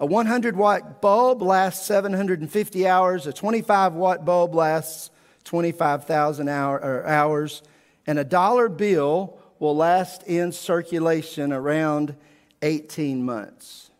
A 0.00 0.06
100 0.06 0.56
watt 0.56 1.00
bulb 1.00 1.40
lasts 1.40 1.86
750 1.86 2.86
hours. 2.86 3.26
A 3.26 3.32
25 3.32 3.94
watt 3.94 4.24
bulb 4.24 4.54
lasts 4.54 5.10
25,000 5.44 6.48
hour, 6.48 7.06
hours. 7.06 7.62
And 8.06 8.18
a 8.18 8.24
dollar 8.24 8.68
bill 8.68 9.38
will 9.58 9.76
last 9.76 10.24
in 10.24 10.52
circulation 10.52 11.52
around 11.52 12.16
18 12.64 13.22
months. 13.22 13.90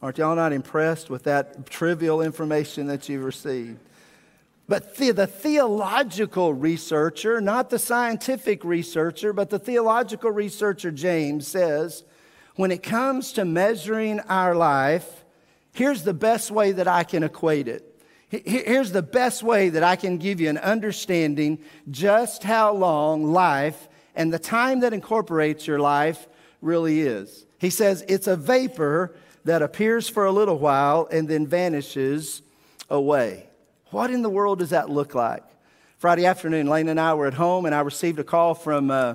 Aren't 0.00 0.18
y'all 0.18 0.36
not 0.36 0.52
impressed 0.52 1.10
with 1.10 1.24
that 1.24 1.66
trivial 1.66 2.22
information 2.22 2.86
that 2.86 3.08
you've 3.08 3.24
received? 3.24 3.78
But 4.68 4.96
the, 4.96 5.10
the, 5.10 5.26
theological 5.26 6.54
researcher, 6.54 7.40
not 7.40 7.70
the 7.70 7.78
scientific 7.78 8.64
researcher, 8.64 9.32
but 9.32 9.50
the 9.50 9.58
theological 9.58 10.30
researcher 10.30 10.90
James 10.90 11.46
says, 11.46 12.04
when 12.54 12.70
it 12.70 12.82
comes 12.82 13.32
to 13.32 13.44
measuring 13.44 14.20
our 14.20 14.54
life, 14.54 15.24
here's 15.74 16.04
the 16.04 16.14
best 16.14 16.50
way 16.50 16.72
that 16.72 16.88
I 16.88 17.02
can 17.02 17.22
equate 17.22 17.68
it. 17.68 17.88
Here's 18.28 18.92
the 18.92 19.02
best 19.02 19.42
way 19.42 19.68
that 19.70 19.82
I 19.82 19.96
can 19.96 20.16
give 20.16 20.40
you 20.40 20.48
an 20.48 20.58
understanding 20.58 21.58
just 21.90 22.42
how 22.42 22.72
long 22.72 23.24
life 23.24 23.88
and 24.14 24.32
the 24.32 24.38
time 24.38 24.80
that 24.80 24.94
incorporates 24.94 25.66
your 25.66 25.80
life 25.80 26.26
really 26.62 27.02
is. 27.02 27.44
He 27.58 27.68
says 27.68 28.04
it's 28.08 28.26
a 28.26 28.36
vapor 28.36 29.14
that 29.44 29.60
appears 29.60 30.08
for 30.08 30.24
a 30.24 30.32
little 30.32 30.58
while 30.58 31.08
and 31.10 31.28
then 31.28 31.46
vanishes 31.46 32.42
away. 32.88 33.48
What 33.90 34.10
in 34.10 34.22
the 34.22 34.30
world 34.30 34.60
does 34.60 34.70
that 34.70 34.88
look 34.88 35.14
like? 35.14 35.42
Friday 35.98 36.26
afternoon, 36.26 36.66
Lane 36.66 36.88
and 36.88 36.98
I 36.98 37.14
were 37.14 37.26
at 37.26 37.34
home, 37.34 37.66
and 37.66 37.74
I 37.74 37.80
received 37.80 38.18
a 38.18 38.24
call 38.24 38.54
from, 38.54 38.90
uh, 38.90 39.14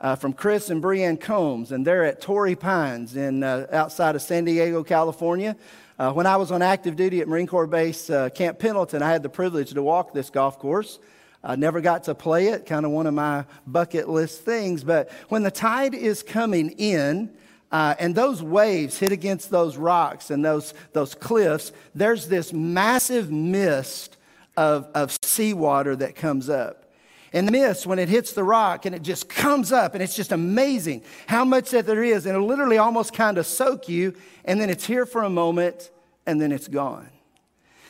uh, 0.00 0.16
from 0.16 0.32
Chris 0.32 0.70
and 0.70 0.82
Brianne 0.82 1.20
Combs, 1.20 1.70
and 1.70 1.86
they're 1.86 2.04
at 2.04 2.20
Torrey 2.20 2.56
Pines 2.56 3.14
in, 3.14 3.44
uh, 3.44 3.66
outside 3.70 4.16
of 4.16 4.22
San 4.22 4.44
Diego, 4.44 4.82
California. 4.82 5.54
Uh, 5.98 6.12
when 6.12 6.26
I 6.26 6.36
was 6.36 6.50
on 6.50 6.62
active 6.62 6.96
duty 6.96 7.20
at 7.20 7.28
Marine 7.28 7.46
Corps 7.46 7.68
Base 7.68 8.10
uh, 8.10 8.28
Camp 8.30 8.58
Pendleton, 8.58 9.02
I 9.02 9.10
had 9.12 9.22
the 9.22 9.28
privilege 9.28 9.72
to 9.72 9.82
walk 9.82 10.12
this 10.12 10.28
golf 10.28 10.58
course. 10.58 10.98
I 11.42 11.56
never 11.56 11.80
got 11.80 12.04
to 12.04 12.14
play 12.14 12.48
it, 12.48 12.66
kind 12.66 12.84
of 12.84 12.92
one 12.92 13.06
of 13.06 13.14
my 13.14 13.44
bucket 13.66 14.08
list 14.08 14.42
things. 14.42 14.82
But 14.82 15.10
when 15.28 15.42
the 15.42 15.50
tide 15.50 15.94
is 15.94 16.22
coming 16.22 16.70
in, 16.70 17.30
uh, 17.70 17.94
and 17.98 18.14
those 18.14 18.42
waves 18.42 18.98
hit 18.98 19.12
against 19.12 19.50
those 19.50 19.76
rocks 19.76 20.30
and 20.30 20.44
those, 20.44 20.74
those 20.92 21.14
cliffs, 21.14 21.72
there's 21.94 22.28
this 22.28 22.52
massive 22.52 23.30
mist 23.30 24.16
of, 24.56 24.88
of 24.94 25.16
seawater 25.22 25.96
that 25.96 26.14
comes 26.14 26.48
up. 26.48 26.84
And 27.32 27.46
the 27.46 27.52
mist, 27.52 27.86
when 27.86 27.98
it 27.98 28.08
hits 28.08 28.32
the 28.32 28.44
rock 28.44 28.86
and 28.86 28.94
it 28.94 29.02
just 29.02 29.28
comes 29.28 29.72
up, 29.72 29.94
and 29.94 30.02
it's 30.02 30.16
just 30.16 30.32
amazing 30.32 31.02
how 31.26 31.44
much 31.44 31.70
that 31.70 31.86
there 31.86 32.02
is. 32.02 32.24
And 32.24 32.34
it'll 32.34 32.46
literally 32.46 32.78
almost 32.78 33.12
kind 33.12 33.36
of 33.36 33.46
soak 33.46 33.88
you, 33.88 34.14
and 34.44 34.60
then 34.60 34.70
it's 34.70 34.86
here 34.86 35.04
for 35.04 35.22
a 35.22 35.30
moment, 35.30 35.90
and 36.24 36.40
then 36.40 36.52
it's 36.52 36.68
gone. 36.68 37.10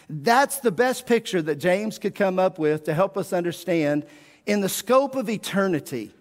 That's 0.09 0.61
the 0.61 0.71
best 0.71 1.07
picture 1.07 1.43
that 1.43 1.57
James 1.57 1.99
could 1.99 2.15
come 2.15 2.39
up 2.39 2.59
with 2.59 2.85
to 2.85 2.95
help 2.95 3.17
us 3.17 3.33
understand 3.33 4.07
in 4.47 4.61
the 4.61 4.69
scope 4.69 5.17
of 5.17 5.29
eternity, 5.29 6.13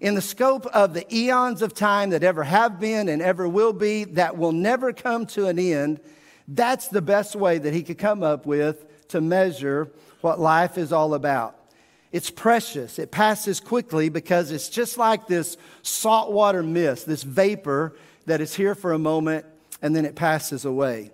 in 0.00 0.14
the 0.14 0.22
scope 0.22 0.66
of 0.66 0.94
the 0.94 1.06
eons 1.14 1.60
of 1.60 1.74
time 1.74 2.10
that 2.10 2.22
ever 2.22 2.44
have 2.44 2.80
been 2.80 3.08
and 3.08 3.20
ever 3.20 3.46
will 3.46 3.72
be, 3.72 4.04
that 4.04 4.38
will 4.38 4.52
never 4.52 4.92
come 4.92 5.26
to 5.26 5.46
an 5.46 5.58
end. 5.58 6.00
That's 6.48 6.88
the 6.88 7.02
best 7.02 7.36
way 7.36 7.58
that 7.58 7.74
he 7.74 7.82
could 7.82 7.98
come 7.98 8.22
up 8.22 8.46
with 8.46 9.08
to 9.08 9.20
measure 9.20 9.90
what 10.22 10.40
life 10.40 10.78
is 10.78 10.92
all 10.92 11.12
about. 11.14 11.58
It's 12.12 12.30
precious. 12.30 12.98
It 12.98 13.10
passes 13.10 13.60
quickly 13.60 14.08
because 14.08 14.50
it's 14.50 14.68
just 14.68 14.96
like 14.96 15.26
this 15.26 15.56
saltwater 15.82 16.62
mist, 16.62 17.06
this 17.06 17.24
vapor 17.24 17.96
that 18.26 18.40
is 18.40 18.54
here 18.54 18.74
for 18.74 18.92
a 18.92 18.98
moment 18.98 19.44
and 19.82 19.94
then 19.94 20.06
it 20.06 20.14
passes 20.14 20.64
away. 20.64 21.10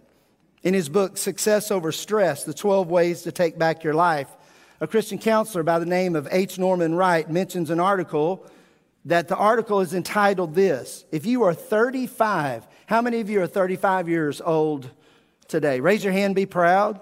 In 0.63 0.75
his 0.75 0.89
book, 0.89 1.17
Success 1.17 1.71
Over 1.71 1.93
Stress 1.93 2.45
The 2.45 2.55
12 2.55 2.89
Ways 2.89 3.23
to 3.23 3.33
Take 3.33 3.59
Back 3.59 3.83
Your 3.83 3.95
Life, 3.95 4.29
a 4.81 4.87
Christian 4.87 5.19
counselor 5.19 5.63
by 5.63 5.79
the 5.79 5.87
name 5.87 6.17
of 6.17 6.29
H. 6.31 6.59
Norman 6.59 6.95
Wright 6.95 7.29
mentions 7.31 7.71
an 7.71 7.81
article 7.81 8.47
that 9.05 9.29
the 9.29 9.37
article 9.37 9.81
is 9.81 9.95
entitled 9.95 10.55
This 10.55 11.05
If 11.11 11.27
you 11.27 11.45
are 11.45 11.55
35, 11.55 12.67
how 12.87 13.01
many 13.01 13.21
of 13.21 13.31
you 13.31 13.43
are 13.43 13.47
35 13.47 14.09
years 14.09 14.41
old 14.41 14.91
today? 15.49 15.81
Raise 15.81 16.05
your 16.05 16.13
hand, 16.13 16.35
be 16.35 16.47
proud 16.47 17.01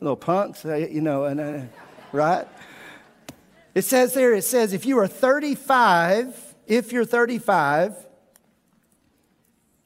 little 0.00 0.16
punks, 0.16 0.64
you 0.64 1.00
know, 1.00 1.24
and, 1.24 1.40
uh, 1.40 1.60
right? 2.12 2.46
It 3.74 3.82
says 3.82 4.14
there, 4.14 4.34
it 4.34 4.42
says, 4.42 4.72
if 4.72 4.86
you 4.86 4.98
are 4.98 5.06
35, 5.06 6.54
if 6.66 6.92
you're 6.92 7.04
35, 7.04 7.94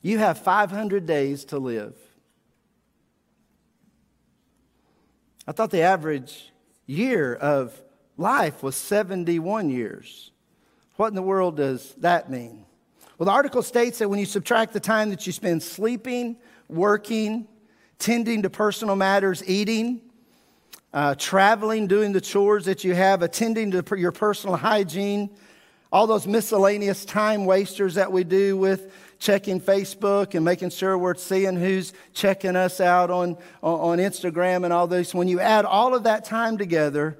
you 0.02 0.19
have 0.19 0.38
500 0.38 1.07
days 1.07 1.45
to 1.47 1.59
live. 1.59 1.97
I 5.47 5.53
thought 5.53 5.71
the 5.71 5.83
average 5.83 6.53
year 6.87 7.35
of 7.35 7.79
life 8.17 8.63
was 8.63 8.77
71 8.77 9.69
years. 9.69 10.31
What 10.97 11.09
in 11.09 11.15
the 11.15 11.23
world 11.23 11.57
does 11.57 11.95
that 11.99 12.31
mean? 12.31 12.65
Well, 13.19 13.27
the 13.27 13.33
article 13.33 13.63
states 13.63 13.99
that 13.99 14.09
when 14.09 14.19
you 14.19 14.27
subtract 14.27 14.73
the 14.73 14.81
time 14.81 15.11
that 15.11 15.27
you 15.27 15.33
spend 15.33 15.63
sleeping, 15.63 16.37
working, 16.69 17.47
tending 17.99 18.43
to 18.43 18.51
personal 18.51 18.97
matters, 18.97 19.43
eating, 19.47 20.01
uh, 20.93 21.15
traveling, 21.17 21.87
doing 21.87 22.13
the 22.13 22.21
chores 22.21 22.65
that 22.65 22.85
you 22.85 22.95
have, 22.95 23.23
attending 23.23 23.71
to 23.73 23.85
your 23.97 24.13
personal 24.13 24.57
hygiene, 24.57 25.31
all 25.93 26.07
those 26.07 26.27
miscellaneous 26.27 27.05
time 27.05 27.45
wasters 27.45 27.95
that 27.95 28.11
we 28.11 28.25
do 28.25 28.57
with 28.57 28.93
checking 29.25 29.61
Facebook 29.61 30.35
and 30.35 30.45
making 30.45 30.69
sure 30.69 30.99
we're 30.99 31.14
seeing 31.14 31.57
who's 31.57 31.95
checking 32.12 32.57
us 32.57 32.78
out 32.78 33.11
on, 33.11 33.38
on 33.62 33.99
Instagram 33.99 34.64
and 34.64 34.73
all 34.73 34.87
this. 34.87 35.14
When 35.14 35.28
you 35.28 35.40
add 35.40 35.64
all 35.64 35.95
of 35.95 36.02
that 36.02 36.26
time 36.26 36.59
together, 36.59 37.19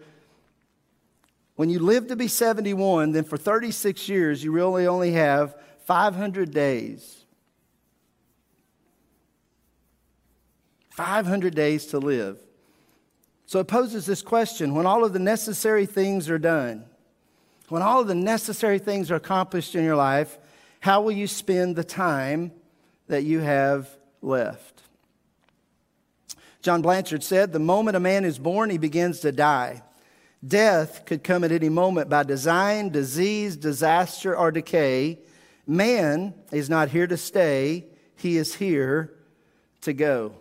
when 1.56 1.70
you 1.70 1.78
live 1.78 2.08
to 2.08 2.16
be 2.16 2.28
71, 2.28 3.12
then 3.12 3.25
for 3.25 3.38
36 3.38 4.08
years, 4.08 4.44
you 4.44 4.52
really 4.52 4.87
only 4.87 5.12
have 5.12 5.56
500 5.87 6.52
days 6.52 7.25
500 10.94 11.56
days 11.56 11.87
to 11.87 11.99
live. 11.99 12.38
So 13.46 13.58
it 13.58 13.66
poses 13.66 14.06
this 14.06 14.23
question 14.23 14.76
when 14.76 14.87
all 14.87 15.04
of 15.04 15.12
the 15.12 15.18
necessary 15.18 15.87
things 15.87 16.30
are 16.30 16.38
done, 16.38 16.84
when 17.68 17.82
all 17.82 18.00
of 18.00 18.06
the 18.06 18.14
necessary 18.14 18.78
things 18.78 19.11
are 19.11 19.16
accomplished 19.16 19.75
in 19.75 19.82
your 19.82 19.96
life, 19.96 20.38
how 20.85 21.00
will 21.00 21.12
you 21.12 21.26
spend 21.26 21.76
the 21.76 21.83
time 21.83 22.53
that 23.09 23.25
you 23.25 23.41
have 23.41 23.88
left? 24.21 24.83
John 26.61 26.83
Blanchard 26.83 27.25
said, 27.25 27.55
The 27.55 27.59
moment 27.59 27.97
a 27.97 28.00
man 28.00 28.26
is 28.26 28.38
born, 28.38 28.69
he 28.69 28.76
begins 28.76 29.21
to 29.21 29.33
die. 29.33 29.83
Death 30.47 31.07
could 31.07 31.25
come 31.25 31.43
at 31.43 31.53
any 31.53 31.71
moment 31.71 32.11
by 32.11 32.23
design, 32.23 32.91
disease, 32.91 33.57
disaster, 33.57 34.37
or 34.37 34.53
decay. 34.53 35.21
Man 35.67 36.35
is 36.53 36.69
not 36.69 36.91
here 36.91 37.07
to 37.07 37.17
stay, 37.17 37.87
he 38.17 38.37
is 38.37 38.55
here 38.55 39.11
to 39.81 39.95
go. 39.95 40.35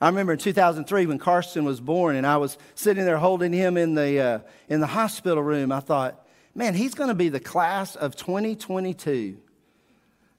I 0.00 0.06
remember 0.06 0.32
in 0.32 0.38
2003 0.38 1.04
when 1.04 1.18
Carson 1.18 1.66
was 1.66 1.78
born, 1.78 2.16
and 2.16 2.26
I 2.26 2.38
was 2.38 2.56
sitting 2.74 3.04
there 3.04 3.18
holding 3.18 3.52
him 3.52 3.76
in 3.76 3.94
the, 3.94 4.18
uh, 4.18 4.38
in 4.70 4.80
the 4.80 4.86
hospital 4.86 5.42
room. 5.42 5.70
I 5.70 5.80
thought, 5.80 6.26
man, 6.54 6.74
he's 6.74 6.94
going 6.94 7.08
to 7.08 7.14
be 7.14 7.28
the 7.28 7.40
class 7.40 7.96
of 7.96 8.16
2022. 8.16 9.36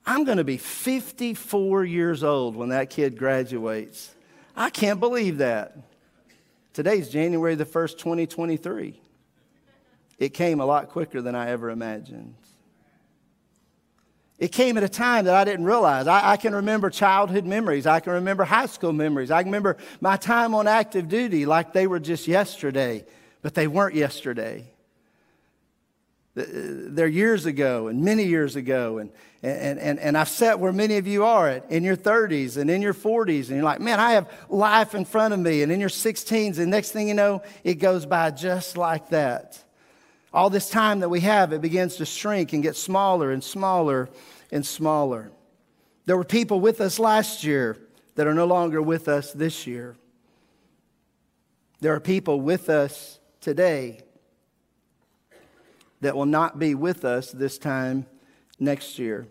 I'm 0.06 0.24
going 0.24 0.38
to 0.38 0.44
be 0.44 0.58
54 0.58 1.86
years 1.86 2.24
old 2.24 2.56
when 2.56 2.70
that 2.70 2.90
kid 2.90 3.18
graduates. 3.18 4.14
I 4.56 4.70
can't 4.70 5.00
believe 5.00 5.38
that. 5.38 5.78
Today's 6.74 7.10
January 7.10 7.56
the 7.56 7.66
1st, 7.66 7.98
2023. 7.98 9.00
It 10.18 10.30
came 10.30 10.60
a 10.60 10.66
lot 10.66 10.90
quicker 10.90 11.22
than 11.22 11.36
I 11.36 11.50
ever 11.50 11.70
imagined. 11.70 12.36
It 14.40 14.52
came 14.52 14.76
at 14.78 14.84
a 14.84 14.90
time 14.90 15.26
that 15.26 15.36
I 15.36 15.44
didn't 15.44 15.66
realize. 15.66 16.08
I, 16.08 16.32
I, 16.32 16.38
can 16.38 16.56
remember 16.56 16.90
childhood 16.90 17.46
memories. 17.46 17.86
I 17.86 18.00
can 18.00 18.14
remember 18.14 18.44
high 18.44 18.66
school 18.66 18.92
memories. 18.92 19.30
I 19.30 19.44
can 19.44 19.52
remember 19.52 19.78
my 20.00 20.18
time 20.18 20.56
on 20.56 20.68
active 20.68 21.08
duty 21.08 21.46
like 21.46 21.74
they 21.74 21.86
were 21.86 22.00
just 22.00 22.28
yesterday, 22.28 23.06
but 23.44 23.54
they 23.54 23.68
weren't 23.68 23.94
yesterday. 23.94 24.71
They're 26.34 27.08
years 27.08 27.46
ago 27.46 27.88
and 27.88 28.04
many 28.04 28.24
years 28.24 28.56
ago. 28.56 29.00
And, 29.00 29.12
and, 29.44 29.80
and, 29.80 30.00
and 30.00 30.18
I've 30.18 30.30
sat 30.30 30.60
where 30.60 30.72
many 30.72 30.98
of 30.98 31.06
you 31.06 31.26
are 31.26 31.50
at, 31.50 31.70
in 31.70 31.84
your 31.84 31.98
30s 31.98 32.56
and 32.56 32.70
in 32.70 32.82
your 32.82 32.94
40s. 32.94 33.48
And 33.48 33.58
you're 33.58 33.64
like, 33.64 33.82
man, 33.82 34.00
I 34.00 34.14
have 34.14 34.32
life 34.50 34.96
in 34.96 35.04
front 35.04 35.34
of 35.34 35.40
me. 35.40 35.62
And 35.62 35.72
in 35.72 35.80
your 35.80 35.90
16s, 35.90 36.58
and 36.58 36.72
next 36.72 36.92
thing 36.92 37.10
you 37.10 37.14
know, 37.14 37.42
it 37.64 37.76
goes 37.76 38.06
by 38.06 38.32
just 38.32 38.78
like 38.78 39.10
that. 39.10 39.62
All 40.34 40.50
this 40.50 40.70
time 40.70 41.02
that 41.02 41.10
we 41.10 41.20
have, 41.22 41.52
it 41.52 41.62
begins 41.62 41.98
to 41.98 42.06
shrink 42.06 42.54
and 42.54 42.64
get 42.64 42.78
smaller 42.78 43.32
and 43.32 43.44
smaller 43.44 44.10
and 44.52 44.66
smaller. 44.66 45.32
There 46.06 46.16
were 46.16 46.24
people 46.24 46.62
with 46.62 46.80
us 46.80 46.98
last 46.98 47.44
year 47.44 47.78
that 48.16 48.28
are 48.28 48.34
no 48.34 48.46
longer 48.46 48.82
with 48.82 49.10
us 49.10 49.34
this 49.34 49.68
year. 49.68 49.98
There 51.82 51.94
are 51.94 52.00
people 52.00 52.40
with 52.40 52.70
us 52.70 53.20
today 53.42 54.02
that 56.02 56.16
will 56.16 56.26
not 56.26 56.60
be 56.60 56.76
with 56.76 57.06
us 57.06 57.32
this 57.32 57.58
time 57.58 58.06
next 58.60 59.00
year. 59.00 59.28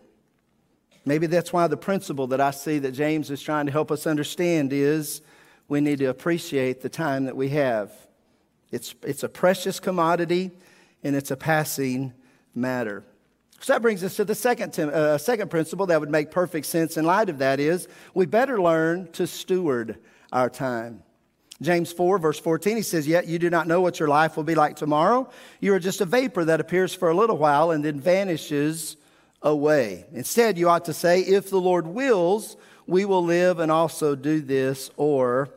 Maybe 1.05 1.27
that's 1.27 1.51
why 1.51 1.67
the 1.67 1.77
principle 1.77 2.27
that 2.27 2.41
I 2.41 2.51
see 2.51 2.79
that 2.79 2.91
James 2.91 3.31
is 3.31 3.41
trying 3.41 3.65
to 3.65 3.71
help 3.71 3.91
us 3.91 4.05
understand 4.05 4.71
is 4.71 5.21
we 5.67 5.81
need 5.81 5.99
to 5.99 6.05
appreciate 6.05 6.81
the 6.81 6.89
time 6.89 7.25
that 7.25 7.35
we 7.35 7.49
have. 7.49 7.91
It's, 8.71 8.93
it's 9.03 9.23
a 9.23 9.29
precious 9.29 9.79
commodity 9.79 10.51
and 11.03 11.15
it's 11.15 11.31
a 11.31 11.37
passing 11.37 12.13
matter. 12.53 13.03
So 13.61 13.73
that 13.73 13.81
brings 13.81 14.03
us 14.03 14.15
to 14.15 14.25
the 14.25 14.35
second, 14.35 14.77
uh, 14.79 15.17
second 15.17 15.49
principle 15.49 15.85
that 15.87 15.99
would 15.99 16.09
make 16.09 16.31
perfect 16.31 16.65
sense 16.65 16.97
in 16.97 17.05
light 17.05 17.29
of 17.29 17.39
that 17.39 17.59
is 17.59 17.87
we 18.13 18.25
better 18.25 18.61
learn 18.61 19.11
to 19.13 19.27
steward 19.27 19.97
our 20.31 20.49
time. 20.49 21.03
James 21.61 21.91
4, 21.93 22.17
verse 22.17 22.39
14, 22.39 22.77
he 22.77 22.81
says, 22.81 23.07
Yet 23.07 23.27
you 23.27 23.37
do 23.37 23.49
not 23.49 23.67
know 23.67 23.81
what 23.81 23.99
your 23.99 24.09
life 24.09 24.35
will 24.35 24.43
be 24.43 24.55
like 24.55 24.75
tomorrow. 24.75 25.29
You 25.59 25.73
are 25.75 25.79
just 25.79 26.01
a 26.01 26.05
vapor 26.05 26.45
that 26.45 26.59
appears 26.59 26.93
for 26.93 27.09
a 27.09 27.13
little 27.13 27.37
while 27.37 27.71
and 27.71 27.85
then 27.85 27.99
vanishes 27.99 28.97
away. 29.43 30.05
Instead, 30.11 30.57
you 30.57 30.69
ought 30.69 30.85
to 30.85 30.93
say, 30.93 31.21
If 31.21 31.49
the 31.51 31.61
Lord 31.61 31.85
wills, 31.85 32.57
we 32.87 33.05
will 33.05 33.23
live 33.23 33.59
and 33.59 33.71
also 33.71 34.15
do 34.15 34.41
this 34.41 34.89
or 34.97 35.49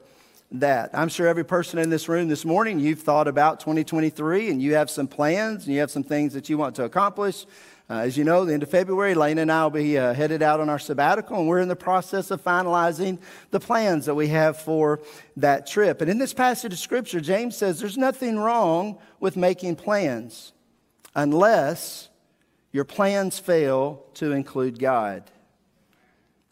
that. 0.52 0.90
I'm 0.92 1.08
sure 1.08 1.26
every 1.26 1.44
person 1.44 1.78
in 1.78 1.90
this 1.90 2.08
room 2.08 2.28
this 2.28 2.44
morning, 2.44 2.78
you've 2.78 3.00
thought 3.00 3.26
about 3.26 3.60
2023 3.60 4.50
and 4.50 4.62
you 4.62 4.74
have 4.74 4.90
some 4.90 5.08
plans 5.08 5.64
and 5.64 5.74
you 5.74 5.80
have 5.80 5.90
some 5.90 6.04
things 6.04 6.34
that 6.34 6.48
you 6.48 6.58
want 6.58 6.76
to 6.76 6.84
accomplish. 6.84 7.46
Uh, 7.94 7.98
as 7.98 8.16
you 8.16 8.24
know, 8.24 8.44
the 8.44 8.52
end 8.52 8.64
of 8.64 8.68
February, 8.68 9.14
Lane 9.14 9.38
and 9.38 9.52
I 9.52 9.62
will 9.62 9.70
be 9.70 9.96
uh, 9.96 10.14
headed 10.14 10.42
out 10.42 10.58
on 10.58 10.68
our 10.68 10.80
sabbatical, 10.80 11.38
and 11.38 11.46
we're 11.46 11.60
in 11.60 11.68
the 11.68 11.76
process 11.76 12.32
of 12.32 12.42
finalizing 12.42 13.20
the 13.52 13.60
plans 13.60 14.06
that 14.06 14.16
we 14.16 14.26
have 14.26 14.56
for 14.56 15.00
that 15.36 15.68
trip. 15.68 16.00
And 16.00 16.10
in 16.10 16.18
this 16.18 16.34
passage 16.34 16.72
of 16.72 16.80
Scripture, 16.80 17.20
James 17.20 17.56
says 17.56 17.78
there's 17.78 17.96
nothing 17.96 18.36
wrong 18.36 18.98
with 19.20 19.36
making 19.36 19.76
plans 19.76 20.52
unless 21.14 22.08
your 22.72 22.84
plans 22.84 23.38
fail 23.38 24.04
to 24.14 24.32
include 24.32 24.80
God. 24.80 25.30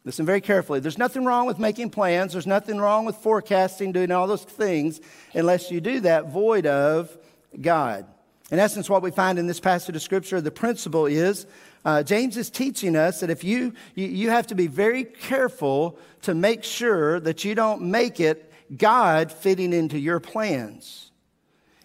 Listen 0.04 0.24
very 0.24 0.40
carefully. 0.40 0.78
There's 0.78 0.96
nothing 0.96 1.24
wrong 1.24 1.48
with 1.48 1.58
making 1.58 1.90
plans. 1.90 2.34
There's 2.34 2.46
nothing 2.46 2.78
wrong 2.78 3.04
with 3.04 3.16
forecasting, 3.16 3.90
doing 3.90 4.12
all 4.12 4.28
those 4.28 4.44
things, 4.44 5.00
unless 5.34 5.72
you 5.72 5.80
do 5.80 5.98
that 6.00 6.30
void 6.30 6.66
of 6.66 7.18
God. 7.60 8.06
In 8.52 8.58
essence, 8.58 8.90
what 8.90 9.00
we 9.00 9.10
find 9.10 9.38
in 9.38 9.46
this 9.46 9.60
passage 9.60 9.96
of 9.96 10.02
Scripture, 10.02 10.38
the 10.42 10.50
principle 10.50 11.06
is 11.06 11.46
uh, 11.86 12.02
James 12.02 12.36
is 12.36 12.50
teaching 12.50 12.96
us 12.96 13.20
that 13.20 13.30
if 13.30 13.42
you, 13.42 13.72
you, 13.94 14.06
you 14.06 14.28
have 14.28 14.46
to 14.48 14.54
be 14.54 14.66
very 14.66 15.04
careful 15.04 15.98
to 16.20 16.34
make 16.34 16.62
sure 16.62 17.18
that 17.20 17.46
you 17.46 17.54
don't 17.54 17.80
make 17.80 18.20
it 18.20 18.52
God 18.76 19.32
fitting 19.32 19.72
into 19.72 19.98
your 19.98 20.20
plans. 20.20 21.12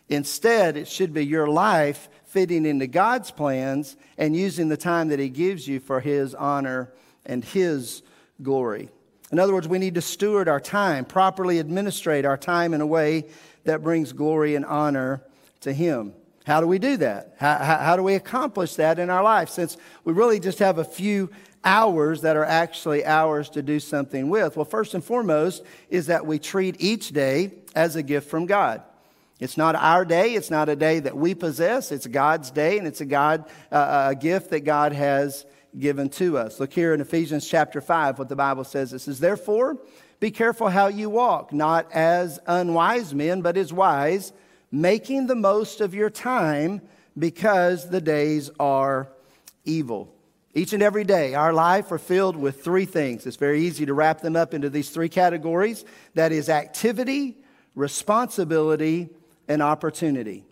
Instead, 0.09 0.75
it 0.75 0.89
should 0.89 1.13
be 1.13 1.25
your 1.25 1.47
life 1.47 2.09
fitting 2.25 2.65
into 2.65 2.85
God's 2.85 3.31
plans 3.31 3.95
and 4.17 4.35
using 4.35 4.67
the 4.67 4.75
time 4.75 5.07
that 5.07 5.19
He 5.19 5.29
gives 5.29 5.69
you 5.69 5.79
for 5.79 6.01
His 6.01 6.35
honor 6.35 6.91
and 7.25 7.45
His 7.45 8.03
glory. 8.43 8.89
In 9.31 9.39
other 9.39 9.53
words, 9.53 9.69
we 9.69 9.79
need 9.79 9.95
to 9.95 10.01
steward 10.01 10.49
our 10.49 10.59
time, 10.59 11.05
properly 11.05 11.59
administrate 11.59 12.25
our 12.25 12.37
time 12.37 12.73
in 12.73 12.81
a 12.81 12.85
way 12.85 13.23
that 13.63 13.81
brings 13.81 14.11
glory 14.11 14.55
and 14.55 14.65
honor 14.65 15.23
to 15.61 15.71
Him. 15.71 16.13
How 16.47 16.61
do 16.61 16.67
we 16.67 16.79
do 16.79 16.95
that? 16.95 17.35
How, 17.37 17.57
how, 17.57 17.97
do 17.97 18.03
we 18.03 18.13
accomplish 18.13 18.75
that 18.75 18.99
in 18.99 19.09
our 19.09 19.21
life? 19.21 19.49
Since 19.49 19.75
we 20.05 20.13
really 20.13 20.39
just 20.39 20.59
have 20.59 20.77
a 20.77 20.85
few 20.85 21.29
hours 21.65 22.21
that 22.21 22.37
are 22.37 22.45
actually 22.45 23.03
ours 23.03 23.49
to 23.49 23.61
do 23.61 23.81
something 23.81 24.29
with. 24.29 24.55
Well, 24.55 24.63
first 24.63 24.93
and 24.93 25.03
foremost 25.03 25.61
is 25.89 26.05
that 26.05 26.25
we 26.25 26.39
treat 26.39 26.77
each 26.79 27.09
day 27.09 27.51
as 27.75 27.97
a 27.97 28.01
gift 28.01 28.29
from 28.29 28.45
God. 28.45 28.81
It's 29.41 29.57
not 29.57 29.75
our 29.75 30.05
day. 30.05 30.35
It's 30.35 30.49
not 30.49 30.69
a 30.69 30.77
day 30.77 31.01
that 31.01 31.17
we 31.17 31.35
possess. 31.35 31.91
It's 31.91 32.07
God's 32.07 32.49
day, 32.49 32.77
and 32.77 32.87
it's 32.87 33.01
a 33.01 33.05
God 33.05 33.43
uh, 33.69 34.07
a 34.11 34.15
gift 34.15 34.51
that 34.51 34.61
God 34.61 34.93
has 34.93 35.45
given 35.77 36.07
to 36.11 36.37
us. 36.37 36.61
Look 36.61 36.71
here 36.71 36.93
in 36.93 37.01
Ephesians 37.01 37.45
chapter 37.45 37.81
5, 37.81 38.19
what 38.19 38.29
the 38.29 38.37
Bible 38.37 38.63
says. 38.63 38.93
It 38.93 38.99
says, 38.99 39.19
Therefore, 39.19 39.79
be 40.21 40.31
careful 40.31 40.69
how 40.69 40.87
you 40.87 41.09
walk, 41.09 41.51
not 41.51 41.91
as 41.91 42.39
unwise 42.47 43.13
men, 43.13 43.41
but 43.41 43.57
as 43.57 43.73
wise, 43.73 44.31
making 44.71 45.27
the 45.27 45.35
most 45.35 45.81
of 45.81 45.93
your 45.93 46.09
time 46.09 46.81
because 47.17 47.89
the 47.89 48.01
days 48.01 48.49
are 48.59 49.07
evil. 49.65 50.13
Each 50.53 50.73
and 50.73 50.81
every 50.81 51.03
day, 51.03 51.35
our 51.35 51.53
life 51.53 51.91
are 51.91 51.99
filled 51.99 52.35
with 52.35 52.63
three 52.63 52.85
things. 52.85 53.27
It's 53.27 53.37
very 53.37 53.61
easy 53.61 53.85
to 53.85 53.93
wrap 53.93 54.21
them 54.21 54.35
up 54.35 54.53
into 54.55 54.69
these 54.71 54.89
three 54.89 55.09
categories 55.09 55.85
that 56.15 56.31
is, 56.31 56.49
activity, 56.49 57.37
responsibility, 57.75 59.09
and 59.47 59.61
opportunity. 59.61 60.46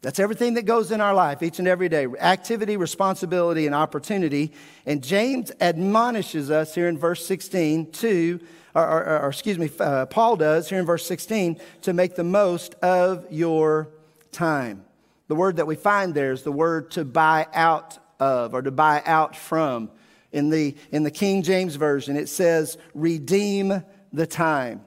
That's 0.00 0.20
everything 0.20 0.54
that 0.54 0.64
goes 0.64 0.92
in 0.92 1.00
our 1.00 1.14
life 1.14 1.42
each 1.42 1.58
and 1.58 1.66
every 1.66 1.88
day 1.88 2.06
activity, 2.20 2.76
responsibility, 2.76 3.66
and 3.66 3.74
opportunity. 3.74 4.52
And 4.86 5.02
James 5.02 5.50
admonishes 5.60 6.50
us 6.50 6.74
here 6.74 6.88
in 6.88 6.96
verse 6.96 7.26
16 7.26 7.90
to, 7.92 8.40
or, 8.76 8.86
or, 8.86 9.18
or 9.22 9.28
excuse 9.28 9.58
me, 9.58 9.68
uh, 9.80 10.06
Paul 10.06 10.36
does 10.36 10.68
here 10.68 10.78
in 10.78 10.86
verse 10.86 11.04
16 11.06 11.60
to 11.82 11.92
make 11.92 12.14
the 12.14 12.24
most 12.24 12.74
of 12.76 13.26
your 13.30 13.88
time. 14.30 14.84
The 15.26 15.34
word 15.34 15.56
that 15.56 15.66
we 15.66 15.74
find 15.74 16.14
there 16.14 16.32
is 16.32 16.42
the 16.42 16.52
word 16.52 16.92
to 16.92 17.04
buy 17.04 17.46
out 17.52 17.98
of 18.20 18.54
or 18.54 18.62
to 18.62 18.70
buy 18.70 19.02
out 19.04 19.34
from. 19.34 19.90
In 20.30 20.50
the, 20.50 20.76
in 20.92 21.02
the 21.02 21.10
King 21.10 21.42
James 21.42 21.74
Version, 21.76 22.16
it 22.16 22.28
says, 22.28 22.76
redeem 22.94 23.82
the 24.12 24.26
time. 24.26 24.82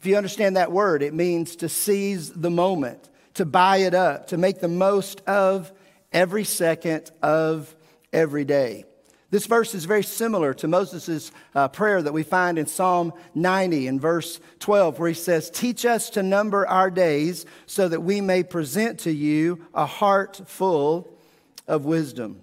If 0.00 0.06
you 0.06 0.16
understand 0.16 0.56
that 0.56 0.72
word, 0.72 1.02
it 1.02 1.14
means 1.14 1.56
to 1.56 1.68
seize 1.68 2.30
the 2.30 2.50
moment 2.50 3.10
to 3.36 3.44
buy 3.44 3.78
it 3.78 3.94
up, 3.94 4.28
to 4.28 4.36
make 4.36 4.60
the 4.60 4.68
most 4.68 5.20
of 5.26 5.72
every 6.12 6.44
second 6.44 7.10
of 7.22 7.74
every 8.12 8.44
day. 8.44 8.84
This 9.30 9.46
verse 9.46 9.74
is 9.74 9.84
very 9.84 10.04
similar 10.04 10.54
to 10.54 10.68
Moses' 10.68 11.32
uh, 11.54 11.68
prayer 11.68 12.00
that 12.00 12.12
we 12.12 12.22
find 12.22 12.58
in 12.58 12.66
Psalm 12.66 13.12
90 13.34 13.88
in 13.88 13.98
verse 13.98 14.40
12, 14.60 14.98
where 14.98 15.08
he 15.08 15.14
says, 15.14 15.50
Teach 15.50 15.84
us 15.84 16.10
to 16.10 16.22
number 16.22 16.66
our 16.66 16.90
days 16.90 17.44
so 17.66 17.88
that 17.88 18.00
we 18.00 18.20
may 18.20 18.44
present 18.44 19.00
to 19.00 19.12
you 19.12 19.66
a 19.74 19.84
heart 19.84 20.40
full 20.46 21.12
of 21.66 21.84
wisdom. 21.84 22.40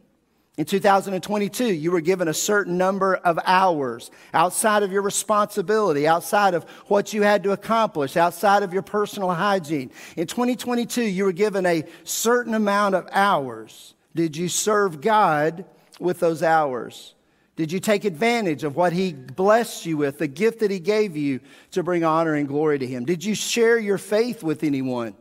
In 0.56 0.66
2022, 0.66 1.74
you 1.74 1.92
were 1.92 2.02
given 2.02 2.28
a 2.28 2.34
certain 2.34 2.78
number 2.78 3.16
of 3.16 3.40
hours 3.44 4.12
outside 4.36 4.84
of 4.84 4.92
your 4.92 5.02
responsibility, 5.02 6.08
outside 6.08 6.54
of 6.54 6.64
what 6.86 7.12
you 7.12 7.24
had 7.24 7.42
to 7.44 7.52
accomplish, 7.52 8.16
outside 8.16 8.62
of 8.62 8.72
your 8.72 8.84
personal 8.84 9.32
hygiene. 9.32 9.90
In 10.16 10.28
2022, 10.28 11.02
you 11.02 11.24
were 11.24 11.32
given 11.32 11.66
a 11.66 11.84
certain 12.04 12.54
amount 12.54 12.94
of 12.94 13.10
hours. 13.12 13.96
Did 14.14 14.38
you 14.38 14.48
serve 14.48 15.02
God 15.02 15.66
with 16.00 16.20
those 16.20 16.44
hours? 16.44 17.16
Did 17.56 17.72
you 17.72 17.80
take 17.80 18.06
advantage 18.06 18.64
of 18.64 18.76
what 18.76 18.94
He 18.94 19.12
blessed 19.12 19.88
you 19.88 19.98
with, 19.98 20.20
the 20.20 20.28
gift 20.28 20.60
that 20.60 20.70
He 20.70 20.80
gave 20.80 21.18
you 21.18 21.40
to 21.72 21.82
bring 21.82 22.04
honor 22.04 22.36
and 22.36 22.48
glory 22.48 22.78
to 22.78 22.86
Him? 22.86 23.06
Did 23.06 23.26
you 23.26 23.34
share 23.34 23.80
your 23.80 23.98
faith 23.98 24.44
with 24.44 24.64
anyone? 24.64 25.16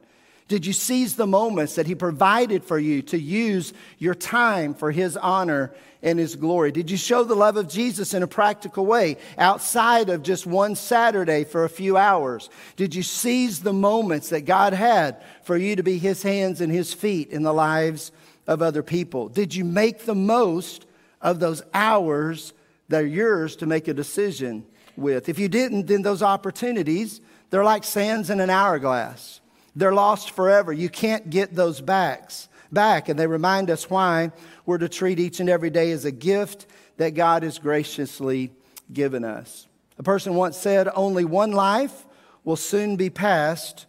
Did 0.49 0.67
you 0.67 0.73
seize 0.73 1.17
the 1.17 1.27
moments 1.27 1.77
that 1.77 1.87
He 1.87 1.95
provided 1.95 2.65
for 2.65 2.79
you 2.79 3.03
to 3.03 3.19
use 3.19 3.73
your 3.99 4.15
time 4.15 4.75
for 4.75 4.91
His 4.91 5.17
honor 5.17 5.73
and 6.03 6.19
His 6.19 6.37
glory? 6.37 6.73
Did 6.73 6.91
you 6.91 6.97
show 6.97 7.25
the 7.25 7.35
love 7.35 7.57
of 7.57 7.69
Jesus 7.69 8.13
in 8.13 8.23
a 8.23 8.29
practical 8.29 8.85
way 8.85 9.17
outside 9.39 10.09
of 10.09 10.23
just 10.23 10.47
one 10.47 10.75
Saturday 10.75 11.45
for 11.45 11.65
a 11.65 11.71
few 11.71 11.97
hours? 11.97 12.51
Did 12.77 12.95
you 12.95 13.03
seize 13.03 13.61
the 13.61 13.73
moments 13.73 14.31
that 14.31 14.43
God 14.43 14.73
had 14.73 15.23
for 15.45 15.57
you 15.57 15.77
to 15.77 15.83
be 15.83 15.99
His 15.99 16.23
hands 16.23 16.61
and 16.61 16.73
His 16.73 16.93
feet 16.93 17.31
in 17.31 17.43
the 17.43 17.55
lives 17.55 18.13
of 18.47 18.63
other 18.63 18.83
people? 18.83 19.29
Did 19.29 19.55
you 19.55 19.65
make 19.65 20.05
the 20.05 20.15
most 20.15 20.87
of 21.21 21.39
those 21.41 21.63
hours 21.73 22.53
that 22.89 23.05
are 23.05 23.07
yours 23.07 23.57
to 23.57 23.67
make 23.67 23.89
a 23.89 23.95
decision 23.95 24.67
with? 24.97 25.29
If 25.29 25.39
you 25.39 25.49
didn't, 25.49 25.87
then 25.87 26.03
those 26.03 26.23
opportunities, 26.23 27.21
they're 27.51 27.65
like 27.65 27.85
sands 27.85 28.29
in 28.29 28.41
an 28.41 28.51
hourglass. 28.51 29.41
They're 29.75 29.95
lost 29.95 30.33
forever. 30.33 30.73
You 30.73 30.89
can't 30.89 31.31
get 31.31 31.55
those 31.55 31.81
backs 31.81 32.49
back. 32.71 33.09
And 33.09 33.19
they 33.19 33.27
remind 33.27 33.71
us 33.71 33.89
why 33.89 34.33
we're 34.67 34.79
to 34.79 34.89
treat 34.89 35.19
each 35.19 35.41
and 35.41 35.49
every 35.49 35.71
day 35.71 35.93
as 35.93 36.05
a 36.05 36.13
gift 36.13 36.67
that 36.97 37.11
God 37.11 37.43
has 37.43 37.59
graciously 37.59 38.53
given 38.93 39.25
us. 39.25 39.67
A 39.99 40.03
person 40.03 40.35
once 40.35 40.57
said, 40.57 40.89
Only 40.95 41.25
one 41.25 41.53
life 41.53 42.07
will 42.45 42.57
soon 42.57 42.97
be 42.97 43.11
passed. 43.11 43.87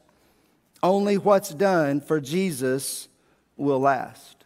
Only 0.82 1.18
what's 1.18 1.54
done 1.54 2.02
for 2.02 2.20
Jesus 2.20 3.08
will 3.56 3.80
last. 3.80 4.44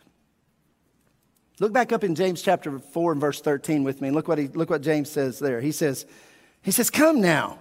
Look 1.59 1.73
back 1.73 1.91
up 1.91 2.03
in 2.03 2.13
James 2.13 2.43
chapter 2.43 2.77
4 2.77 3.13
and 3.13 3.21
verse 3.21 3.41
13 3.41 3.83
with 3.83 3.99
me. 3.99 4.11
Look 4.11 4.27
what, 4.27 4.37
he, 4.37 4.47
look 4.47 4.69
what 4.69 4.83
James 4.83 5.09
says 5.09 5.39
there. 5.39 5.59
He 5.59 5.71
says, 5.71 6.05
he 6.61 6.71
says, 6.71 6.89
Come 6.89 7.21
now. 7.21 7.59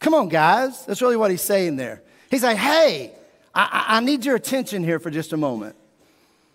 Come 0.00 0.14
on, 0.14 0.28
guys. 0.28 0.84
That's 0.84 1.00
really 1.00 1.16
what 1.16 1.30
he's 1.30 1.42
saying 1.42 1.76
there. 1.76 2.02
He's 2.32 2.42
like, 2.42 2.56
hey, 2.56 3.12
I, 3.54 3.84
I 3.88 4.00
need 4.00 4.24
your 4.24 4.36
attention 4.36 4.82
here 4.82 4.98
for 4.98 5.10
just 5.10 5.34
a 5.34 5.36
moment. 5.36 5.76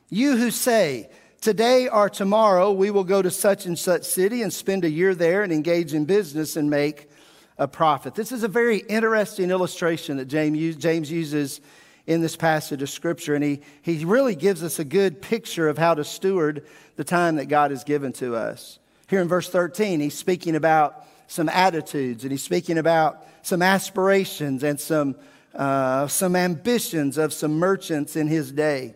You 0.09 0.35
who 0.35 0.49
say, 0.49 1.07
Today 1.39 1.87
or 1.87 2.09
tomorrow 2.09 2.71
we 2.71 2.89
will 2.89 3.03
go 3.03 3.21
to 3.21 3.29
such 3.29 3.67
and 3.67 3.77
such 3.77 4.03
city 4.03 4.41
and 4.41 4.51
spend 4.51 4.83
a 4.83 4.89
year 4.89 5.13
there 5.13 5.43
and 5.43 5.53
engage 5.53 5.93
in 5.93 6.05
business 6.05 6.55
and 6.55 6.67
make 6.67 7.07
a 7.59 7.67
profit. 7.67 8.15
This 8.15 8.31
is 8.31 8.41
a 8.41 8.47
very 8.47 8.79
interesting 8.79 9.51
illustration 9.51 10.17
that 10.17 10.25
James 10.25 11.11
uses 11.11 11.61
in 12.07 12.21
this 12.21 12.35
passage 12.35 12.81
of 12.81 12.89
Scripture, 12.89 13.35
and 13.35 13.43
he, 13.43 13.61
he 13.83 14.03
really 14.03 14.33
gives 14.33 14.63
us 14.63 14.79
a 14.79 14.83
good 14.83 15.21
picture 15.21 15.69
of 15.69 15.77
how 15.77 15.93
to 15.93 16.03
steward 16.03 16.65
the 16.95 17.03
time 17.03 17.35
that 17.35 17.45
God 17.45 17.69
has 17.69 17.83
given 17.83 18.13
to 18.13 18.35
us. 18.35 18.79
Here 19.07 19.21
in 19.21 19.27
verse 19.27 19.47
13, 19.47 19.99
he's 19.99 20.17
speaking 20.17 20.55
about 20.55 21.05
some 21.27 21.49
attitudes, 21.49 22.23
and 22.23 22.31
he's 22.31 22.43
speaking 22.43 22.79
about 22.79 23.23
some 23.43 23.61
aspirations 23.61 24.63
and 24.63 24.79
some 24.79 25.15
uh, 25.57 26.07
some 26.07 26.35
ambitions 26.35 27.17
of 27.17 27.33
some 27.33 27.57
merchants 27.57 28.15
in 28.15 28.27
his 28.27 28.51
day. 28.51 28.93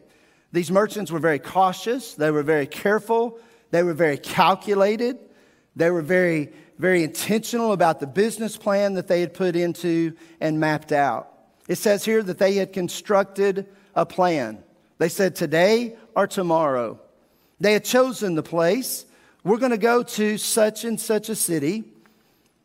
These 0.53 0.69
merchants 0.69 1.11
were 1.11 1.19
very 1.19 1.39
cautious, 1.39 2.13
they 2.13 2.29
were 2.29 2.43
very 2.43 2.67
careful, 2.67 3.39
they 3.71 3.83
were 3.83 3.93
very 3.93 4.17
calculated, 4.17 5.17
they 5.75 5.89
were 5.89 6.01
very, 6.01 6.51
very 6.77 7.03
intentional 7.03 7.71
about 7.71 7.99
the 7.99 8.07
business 8.07 8.57
plan 8.57 8.93
that 8.93 9.07
they 9.07 9.21
had 9.21 9.33
put 9.33 9.55
into 9.55 10.13
and 10.39 10.59
mapped 10.59 10.91
out. 10.91 11.29
It 11.67 11.77
says 11.77 12.05
here 12.05 12.21
that 12.21 12.37
they 12.37 12.55
had 12.55 12.73
constructed 12.73 13.67
a 13.95 14.05
plan. 14.05 14.63
They 14.97 15.09
said 15.09 15.35
today 15.35 15.95
or 16.15 16.27
tomorrow. 16.27 16.99
They 17.59 17.73
had 17.73 17.85
chosen 17.85 18.35
the 18.35 18.43
place. 18.43 19.05
We're 19.43 19.57
going 19.57 19.71
to 19.71 19.77
go 19.77 20.03
to 20.03 20.37
such 20.37 20.83
and 20.83 20.99
such 20.99 21.29
a 21.29 21.35
city. 21.35 21.85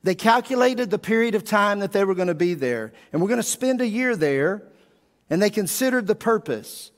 They 0.06 0.14
calculated 0.14 0.88
the 0.88 1.00
period 1.00 1.34
of 1.34 1.42
time 1.42 1.80
that 1.80 1.90
they 1.90 2.04
were 2.04 2.14
going 2.14 2.28
to 2.28 2.34
be 2.34 2.54
there. 2.54 2.92
And 3.12 3.20
we're 3.20 3.26
going 3.26 3.40
to 3.40 3.42
spend 3.42 3.80
a 3.80 3.88
year 3.88 4.14
there. 4.14 4.62
And 5.28 5.42
they 5.42 5.50
considered 5.50 6.06
the 6.06 6.14
purpose. 6.14 6.92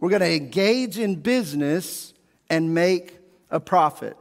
We're 0.00 0.08
going 0.08 0.22
to 0.22 0.34
engage 0.34 0.98
in 0.98 1.16
business 1.16 2.14
and 2.48 2.72
make 2.72 3.18
a 3.50 3.60
profit. 3.60 4.16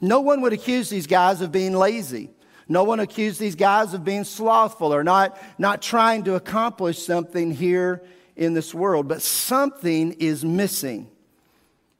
No 0.00 0.20
one 0.20 0.42
would 0.42 0.52
accuse 0.52 0.88
these 0.88 1.08
guys 1.08 1.40
of 1.40 1.50
being 1.50 1.72
lazy. 1.72 2.30
No 2.68 2.84
one 2.84 3.00
accused 3.00 3.40
these 3.40 3.56
guys 3.56 3.94
of 3.94 4.04
being 4.04 4.22
slothful 4.22 4.94
or 4.94 5.02
not, 5.02 5.36
not 5.58 5.82
trying 5.82 6.22
to 6.22 6.36
accomplish 6.36 7.04
something 7.04 7.50
here 7.50 8.04
in 8.36 8.54
this 8.54 8.72
world. 8.72 9.08
But 9.08 9.22
something 9.22 10.12
is 10.20 10.44
missing. 10.44 11.10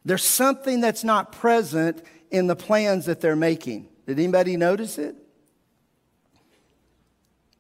There's 0.05 0.23
something 0.23 0.81
that's 0.81 1.03
not 1.03 1.33
present 1.33 2.05
in 2.31 2.47
the 2.47 2.55
plans 2.55 3.07
that 3.07 3.21
they're 3.21 3.35
making. 3.35 3.89
Did 4.07 4.21
anybody 4.21 4.57
notice 4.57 4.97
it? 4.97 5.17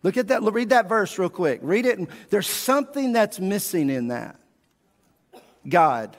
Look 0.08 0.16
at 0.16 0.28
that, 0.28 0.42
read 0.42 0.70
that 0.70 0.88
verse 0.88 1.18
real 1.18 1.28
quick. 1.28 1.60
Read 1.62 1.84
it. 1.84 1.98
There's 2.30 2.46
something 2.46 3.12
that's 3.12 3.38
missing 3.38 3.90
in 3.90 4.08
that. 4.08 4.40
God. 5.68 6.16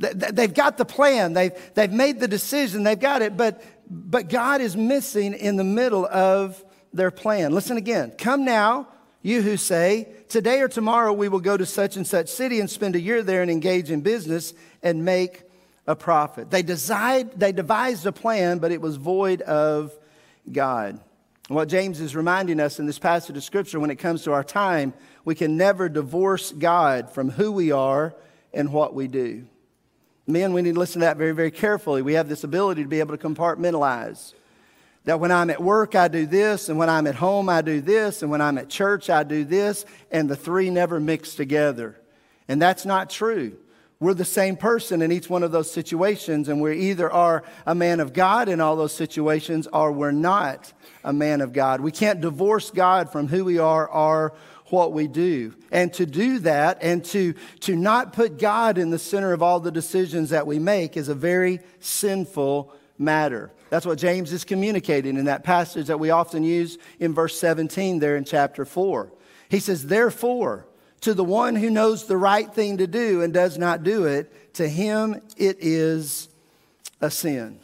They've 0.00 0.52
got 0.52 0.76
the 0.76 0.84
plan, 0.84 1.34
they've, 1.34 1.52
they've 1.74 1.92
made 1.92 2.18
the 2.18 2.26
decision, 2.26 2.82
they've 2.82 2.98
got 2.98 3.22
it, 3.22 3.36
but, 3.36 3.62
but 3.88 4.28
God 4.28 4.60
is 4.60 4.76
missing 4.76 5.34
in 5.34 5.54
the 5.54 5.62
middle 5.62 6.04
of 6.04 6.64
their 6.92 7.12
plan. 7.12 7.52
Listen 7.52 7.76
again. 7.76 8.10
Come 8.18 8.44
now, 8.44 8.88
you 9.22 9.40
who 9.40 9.56
say, 9.56 10.08
Today 10.28 10.62
or 10.62 10.68
tomorrow 10.68 11.12
we 11.12 11.28
will 11.28 11.38
go 11.38 11.56
to 11.56 11.64
such 11.64 11.94
and 11.94 12.04
such 12.04 12.28
city 12.28 12.58
and 12.58 12.68
spend 12.68 12.96
a 12.96 13.00
year 13.00 13.22
there 13.22 13.40
and 13.40 13.52
engage 13.52 13.92
in 13.92 14.00
business 14.00 14.52
and 14.82 15.04
make 15.04 15.44
a 15.86 15.94
profit. 15.94 16.50
They, 16.50 16.64
decide, 16.64 17.38
they 17.38 17.52
devised 17.52 18.04
a 18.04 18.10
plan, 18.10 18.58
but 18.58 18.72
it 18.72 18.80
was 18.80 18.96
void 18.96 19.42
of 19.42 19.96
God. 20.50 21.00
What 21.48 21.68
James 21.68 22.00
is 22.00 22.16
reminding 22.16 22.58
us 22.58 22.80
in 22.80 22.86
this 22.86 22.98
passage 22.98 23.36
of 23.36 23.44
Scripture 23.44 23.78
when 23.78 23.90
it 23.90 23.96
comes 23.96 24.24
to 24.24 24.32
our 24.32 24.42
time, 24.42 24.94
we 25.24 25.36
can 25.36 25.56
never 25.56 25.88
divorce 25.88 26.50
God 26.50 27.10
from 27.10 27.30
who 27.30 27.52
we 27.52 27.70
are 27.70 28.14
and 28.52 28.72
what 28.72 28.94
we 28.94 29.06
do. 29.06 29.46
Men, 30.26 30.52
we 30.52 30.62
need 30.62 30.74
to 30.74 30.80
listen 30.80 31.00
to 31.00 31.06
that 31.06 31.16
very, 31.16 31.30
very 31.30 31.52
carefully. 31.52 32.02
We 32.02 32.14
have 32.14 32.28
this 32.28 32.42
ability 32.42 32.82
to 32.82 32.88
be 32.88 32.98
able 32.98 33.16
to 33.16 33.28
compartmentalize. 33.28 34.34
That 35.04 35.20
when 35.20 35.30
I'm 35.30 35.50
at 35.50 35.62
work, 35.62 35.94
I 35.94 36.08
do 36.08 36.26
this, 36.26 36.68
and 36.68 36.80
when 36.80 36.90
I'm 36.90 37.06
at 37.06 37.14
home, 37.14 37.48
I 37.48 37.62
do 37.62 37.80
this, 37.80 38.22
and 38.22 38.30
when 38.30 38.40
I'm 38.40 38.58
at 38.58 38.68
church, 38.68 39.08
I 39.08 39.22
do 39.22 39.44
this, 39.44 39.84
and 40.10 40.28
the 40.28 40.34
three 40.34 40.68
never 40.68 40.98
mix 40.98 41.36
together. 41.36 41.96
And 42.48 42.60
that's 42.60 42.84
not 42.84 43.08
true. 43.08 43.56
We're 43.98 44.14
the 44.14 44.26
same 44.26 44.56
person 44.56 45.00
in 45.00 45.10
each 45.10 45.30
one 45.30 45.42
of 45.42 45.52
those 45.52 45.70
situations, 45.70 46.48
and 46.48 46.60
we 46.60 46.90
either 46.90 47.10
are 47.10 47.44
a 47.64 47.74
man 47.74 48.00
of 48.00 48.12
God 48.12 48.48
in 48.48 48.60
all 48.60 48.76
those 48.76 48.94
situations 48.94 49.66
or 49.72 49.90
we're 49.90 50.10
not 50.10 50.72
a 51.02 51.14
man 51.14 51.40
of 51.40 51.54
God. 51.54 51.80
We 51.80 51.92
can't 51.92 52.20
divorce 52.20 52.70
God 52.70 53.10
from 53.10 53.28
who 53.28 53.44
we 53.44 53.58
are 53.58 53.88
or 53.88 54.34
what 54.66 54.92
we 54.92 55.06
do. 55.08 55.54
And 55.70 55.94
to 55.94 56.04
do 56.04 56.40
that 56.40 56.78
and 56.82 57.04
to, 57.06 57.34
to 57.60 57.74
not 57.74 58.12
put 58.12 58.38
God 58.38 58.76
in 58.76 58.90
the 58.90 58.98
center 58.98 59.32
of 59.32 59.42
all 59.42 59.60
the 59.60 59.70
decisions 59.70 60.30
that 60.30 60.46
we 60.46 60.58
make 60.58 60.96
is 60.96 61.08
a 61.08 61.14
very 61.14 61.60
sinful 61.80 62.74
matter. 62.98 63.50
That's 63.70 63.86
what 63.86 63.98
James 63.98 64.32
is 64.32 64.44
communicating 64.44 65.16
in 65.16 65.24
that 65.24 65.42
passage 65.42 65.86
that 65.86 66.00
we 66.00 66.10
often 66.10 66.42
use 66.42 66.76
in 67.00 67.14
verse 67.14 67.38
17 67.38 67.98
there 67.98 68.16
in 68.16 68.24
chapter 68.24 68.64
4. 68.64 69.10
He 69.48 69.60
says, 69.60 69.86
Therefore, 69.86 70.66
to 71.02 71.14
the 71.14 71.24
one 71.24 71.56
who 71.56 71.70
knows 71.70 72.06
the 72.06 72.16
right 72.16 72.52
thing 72.52 72.78
to 72.78 72.86
do 72.86 73.22
and 73.22 73.32
does 73.32 73.58
not 73.58 73.82
do 73.82 74.06
it, 74.06 74.54
to 74.54 74.68
him 74.68 75.20
it 75.36 75.58
is 75.60 76.28
a 77.00 77.10
sin. 77.10 77.60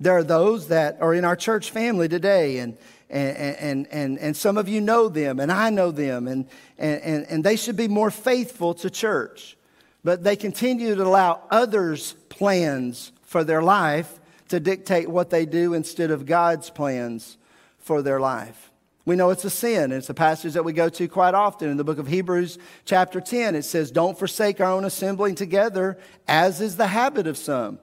There 0.00 0.16
are 0.16 0.24
those 0.24 0.68
that 0.68 1.00
are 1.00 1.14
in 1.14 1.24
our 1.24 1.36
church 1.36 1.70
family 1.70 2.08
today, 2.08 2.58
and, 2.58 2.76
and, 3.10 3.36
and, 3.36 3.88
and, 3.90 4.18
and 4.18 4.36
some 4.36 4.56
of 4.56 4.68
you 4.68 4.80
know 4.80 5.08
them, 5.08 5.40
and 5.40 5.50
I 5.50 5.70
know 5.70 5.90
them, 5.90 6.28
and, 6.28 6.46
and, 6.78 7.26
and 7.28 7.42
they 7.42 7.56
should 7.56 7.76
be 7.76 7.88
more 7.88 8.10
faithful 8.10 8.74
to 8.74 8.90
church. 8.90 9.56
But 10.04 10.22
they 10.22 10.36
continue 10.36 10.94
to 10.94 11.02
allow 11.02 11.42
others' 11.50 12.14
plans 12.28 13.12
for 13.22 13.42
their 13.42 13.62
life 13.62 14.20
to 14.48 14.60
dictate 14.60 15.08
what 15.08 15.30
they 15.30 15.46
do 15.46 15.74
instead 15.74 16.10
of 16.10 16.26
God's 16.26 16.70
plans 16.70 17.36
for 17.78 18.02
their 18.02 18.20
life. 18.20 18.67
We 19.08 19.16
know 19.16 19.30
it's 19.30 19.44
a 19.44 19.50
sin. 19.50 19.84
And 19.84 19.94
it's 19.94 20.10
a 20.10 20.14
passage 20.14 20.52
that 20.52 20.64
we 20.64 20.72
go 20.72 20.88
to 20.88 21.08
quite 21.08 21.34
often 21.34 21.68
in 21.68 21.76
the 21.76 21.84
book 21.84 21.98
of 21.98 22.06
Hebrews, 22.06 22.58
chapter 22.84 23.20
10. 23.20 23.56
It 23.56 23.64
says, 23.64 23.90
Don't 23.90 24.16
forsake 24.16 24.60
our 24.60 24.70
own 24.70 24.84
assembling 24.84 25.34
together, 25.34 25.98
as 26.28 26.60
is 26.60 26.76
the 26.76 26.86
habit 26.86 27.26
of 27.26 27.36
some 27.36 27.80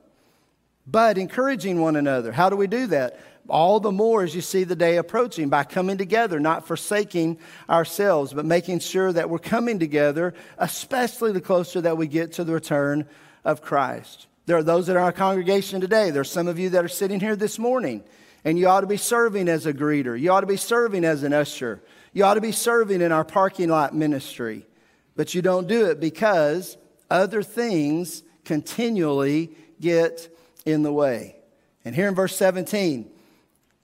but 0.87 1.17
encouraging 1.17 1.81
one 1.81 1.95
another. 1.95 2.31
How 2.31 2.49
do 2.49 2.55
we 2.55 2.67
do 2.67 2.87
that? 2.87 3.19
All 3.47 3.79
the 3.79 3.91
more 3.91 4.23
as 4.23 4.35
you 4.35 4.41
see 4.41 4.63
the 4.63 4.75
day 4.75 4.97
approaching 4.97 5.49
by 5.49 5.63
coming 5.63 5.97
together, 5.97 6.39
not 6.39 6.67
forsaking 6.67 7.37
ourselves, 7.69 8.33
but 8.33 8.45
making 8.45 8.79
sure 8.79 9.13
that 9.13 9.29
we're 9.29 9.39
coming 9.39 9.79
together, 9.79 10.33
especially 10.57 11.31
the 11.31 11.41
closer 11.41 11.81
that 11.81 11.97
we 11.97 12.07
get 12.07 12.33
to 12.33 12.43
the 12.43 12.53
return 12.53 13.07
of 13.43 13.61
Christ. 13.61 14.27
There 14.47 14.57
are 14.57 14.63
those 14.63 14.89
in 14.89 14.97
our 14.97 15.11
congregation 15.11 15.81
today. 15.81 16.09
There's 16.11 16.31
some 16.31 16.47
of 16.47 16.57
you 16.59 16.69
that 16.71 16.83
are 16.83 16.89
sitting 16.89 17.19
here 17.19 17.35
this 17.35 17.59
morning, 17.59 18.03
and 18.45 18.59
you 18.59 18.67
ought 18.67 18.81
to 18.81 18.87
be 18.87 18.95
serving 18.95 19.49
as 19.49 19.65
a 19.65 19.73
greeter. 19.73 20.17
You 20.19 20.31
ought 20.31 20.41
to 20.41 20.47
be 20.47 20.55
serving 20.55 21.03
as 21.03 21.23
an 21.23 21.33
usher. 21.33 21.81
You 22.13 22.23
ought 22.23 22.35
to 22.35 22.41
be 22.41 22.51
serving 22.51 23.01
in 23.01 23.11
our 23.11 23.25
parking 23.25 23.69
lot 23.69 23.95
ministry. 23.95 24.67
But 25.15 25.33
you 25.33 25.41
don't 25.41 25.67
do 25.67 25.87
it 25.87 25.99
because 25.99 26.77
other 27.09 27.41
things 27.41 28.21
continually 28.43 29.49
get 29.81 30.33
in 30.63 30.83
the 30.83 30.93
way. 30.93 31.35
And 31.83 31.95
here 31.95 32.07
in 32.07 32.15
verse 32.15 32.35
17, 32.35 33.09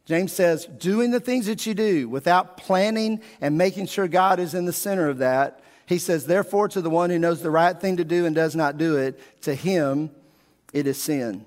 James 0.05 0.31
says, 0.31 0.65
doing 0.65 1.11
the 1.11 1.19
things 1.19 1.47
that 1.47 1.65
you 1.65 1.73
do 1.73 2.07
without 2.07 2.57
planning 2.57 3.21
and 3.39 3.57
making 3.57 3.87
sure 3.87 4.07
God 4.07 4.39
is 4.39 4.53
in 4.53 4.65
the 4.65 4.73
center 4.73 5.09
of 5.09 5.19
that, 5.19 5.61
he 5.87 5.97
says, 5.97 6.25
therefore, 6.25 6.67
to 6.69 6.81
the 6.81 6.89
one 6.89 7.09
who 7.09 7.19
knows 7.19 7.41
the 7.41 7.51
right 7.51 7.79
thing 7.79 7.97
to 7.97 8.05
do 8.05 8.25
and 8.25 8.35
does 8.35 8.55
not 8.55 8.77
do 8.77 8.97
it, 8.97 9.19
to 9.41 9.55
him 9.55 10.11
it 10.73 10.87
is 10.87 11.01
sin. 11.01 11.45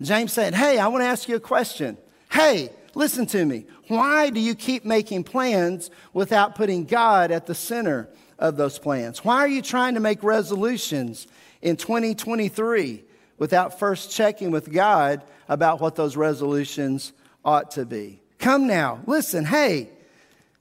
James 0.00 0.32
said, 0.32 0.54
Hey, 0.54 0.78
I 0.78 0.88
want 0.88 1.02
to 1.02 1.06
ask 1.06 1.28
you 1.28 1.36
a 1.36 1.40
question. 1.40 1.96
Hey, 2.30 2.70
listen 2.94 3.26
to 3.26 3.44
me. 3.44 3.66
Why 3.88 4.30
do 4.30 4.40
you 4.40 4.54
keep 4.54 4.84
making 4.84 5.24
plans 5.24 5.90
without 6.12 6.54
putting 6.54 6.84
God 6.84 7.30
at 7.30 7.46
the 7.46 7.54
center 7.54 8.08
of 8.38 8.56
those 8.56 8.78
plans? 8.78 9.24
Why 9.24 9.38
are 9.38 9.48
you 9.48 9.62
trying 9.62 9.94
to 9.94 10.00
make 10.00 10.22
resolutions 10.22 11.26
in 11.62 11.76
2023 11.76 13.04
without 13.38 13.78
first 13.78 14.10
checking 14.10 14.50
with 14.50 14.70
God 14.70 15.22
about 15.48 15.80
what 15.80 15.96
those 15.96 16.16
resolutions 16.16 17.12
ought 17.44 17.70
to 17.72 17.86
be. 17.86 18.20
Come 18.38 18.66
now, 18.66 19.00
listen, 19.06 19.44
hey, 19.44 19.90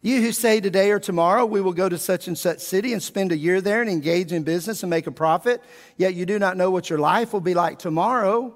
you 0.01 0.21
who 0.21 0.31
say 0.31 0.61
today 0.61 0.91
or 0.91 0.99
tomorrow 0.99 1.45
we 1.45 1.59
will 1.59 1.73
go 1.73 1.89
to 1.89 1.97
such 1.97 2.27
and 2.27 2.37
such 2.37 2.59
city 2.59 2.93
and 2.93 3.01
spend 3.01 3.31
a 3.31 3.37
year 3.37 3.61
there 3.61 3.81
and 3.81 3.89
engage 3.89 4.31
in 4.31 4.43
business 4.43 4.83
and 4.83 4.89
make 4.89 5.07
a 5.07 5.11
profit, 5.11 5.61
yet 5.97 6.13
you 6.13 6.25
do 6.25 6.39
not 6.39 6.55
know 6.55 6.71
what 6.71 6.89
your 6.89 6.99
life 6.99 7.33
will 7.33 7.41
be 7.41 7.53
like 7.53 7.79
tomorrow. 7.79 8.55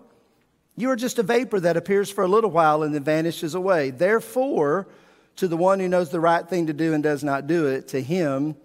You 0.75 0.89
are 0.89 0.95
just 0.95 1.19
a 1.19 1.23
vapor 1.23 1.59
that 1.59 1.77
appears 1.77 2.09
for 2.09 2.23
a 2.23 2.27
little 2.27 2.51
while 2.51 2.83
and 2.83 2.93
then 2.93 3.03
vanishes 3.03 3.55
away. 3.55 3.91
Therefore, 3.91 4.87
to 5.35 5.47
the 5.47 5.57
one 5.57 5.79
who 5.79 5.87
knows 5.87 6.09
the 6.09 6.19
right 6.19 6.47
thing 6.47 6.67
to 6.67 6.73
do 6.73 6.93
and 6.93 7.03
does 7.03 7.23
not 7.23 7.47
do 7.47 7.67
it, 7.67 7.87
to 7.89 8.01
him 8.01 8.55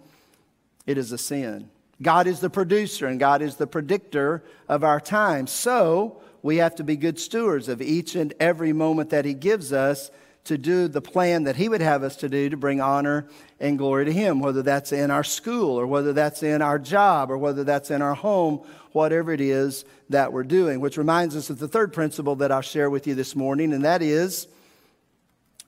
it 0.85 0.97
is 0.97 1.11
a 1.11 1.17
sin. 1.17 1.69
God 2.01 2.27
is 2.27 2.39
the 2.39 2.49
producer 2.49 3.07
and 3.07 3.19
God 3.19 3.41
is 3.41 3.55
the 3.55 3.67
predictor 3.67 4.43
of 4.69 4.83
our 4.83 4.99
time. 4.99 5.47
So 5.47 6.21
we 6.41 6.57
have 6.57 6.75
to 6.75 6.83
be 6.83 6.95
good 6.95 7.19
stewards 7.19 7.67
of 7.67 7.81
each 7.81 8.15
and 8.15 8.33
every 8.39 8.73
moment 8.73 9.09
that 9.09 9.25
He 9.25 9.33
gives 9.33 9.73
us 9.73 10.11
to 10.47 10.57
do 10.57 10.87
the 10.87 11.01
plan 11.01 11.43
that 11.43 11.55
He 11.55 11.69
would 11.69 11.81
have 11.81 12.03
us 12.03 12.17
to 12.17 12.29
do 12.29 12.49
to 12.49 12.57
bring 12.57 12.81
honor 12.81 13.27
and 13.59 13.77
glory 13.77 14.05
to 14.05 14.13
Him, 14.13 14.39
whether 14.39 14.61
that's 14.61 14.91
in 14.91 15.11
our 15.11 15.23
school 15.23 15.79
or 15.79 15.87
whether 15.87 16.13
that's 16.13 16.43
in 16.43 16.61
our 16.61 16.79
job 16.79 17.31
or 17.31 17.37
whether 17.37 17.63
that's 17.63 17.91
in 17.91 18.01
our 18.01 18.15
home, 18.15 18.61
whatever 18.91 19.31
it 19.31 19.41
is 19.41 19.85
that 20.09 20.33
we're 20.33 20.43
doing. 20.43 20.79
Which 20.79 20.97
reminds 20.97 21.35
us 21.35 21.49
of 21.49 21.59
the 21.59 21.67
third 21.67 21.93
principle 21.93 22.35
that 22.37 22.51
I'll 22.51 22.61
share 22.61 22.89
with 22.89 23.07
you 23.07 23.15
this 23.15 23.35
morning, 23.35 23.73
and 23.73 23.85
that 23.85 24.01
is 24.01 24.47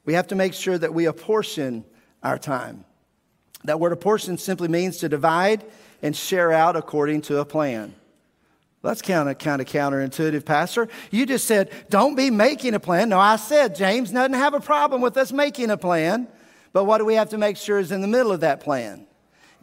we 0.05 0.13
have 0.13 0.27
to 0.27 0.35
make 0.35 0.53
sure 0.53 0.77
that 0.77 0.93
we 0.93 1.05
apportion 1.05 1.85
our 2.23 2.37
time. 2.37 2.85
That 3.65 3.79
word 3.79 3.91
apportion 3.91 4.37
simply 4.37 4.67
means 4.67 4.97
to 4.97 5.09
divide 5.09 5.65
and 6.01 6.15
share 6.15 6.51
out 6.51 6.75
according 6.75 7.21
to 7.23 7.39
a 7.39 7.45
plan. 7.45 7.93
That's 8.81 9.01
kind 9.01 9.27
of, 9.27 9.37
kind 9.37 9.61
of 9.61 9.67
counterintuitive, 9.67 10.45
Pastor. 10.45 10.87
You 11.11 11.25
just 11.25 11.45
said, 11.45 11.69
don't 11.89 12.15
be 12.15 12.29
making 12.29 12.75
a 12.75 12.79
plan. 12.79 13.09
No, 13.09 13.19
I 13.19 13.35
said 13.35 13.75
James 13.75 14.11
doesn't 14.11 14.33
have 14.33 14.53
a 14.53 14.61
problem 14.61 15.01
with 15.01 15.17
us 15.17 15.33
making 15.33 15.69
a 15.69 15.77
plan. 15.77 16.27
But 16.71 16.85
what 16.85 16.99
do 16.99 17.05
we 17.05 17.15
have 17.15 17.29
to 17.29 17.37
make 17.37 17.57
sure 17.57 17.79
is 17.79 17.91
in 17.91 18.01
the 18.01 18.07
middle 18.07 18.31
of 18.31 18.41
that 18.41 18.61
plan? 18.61 19.05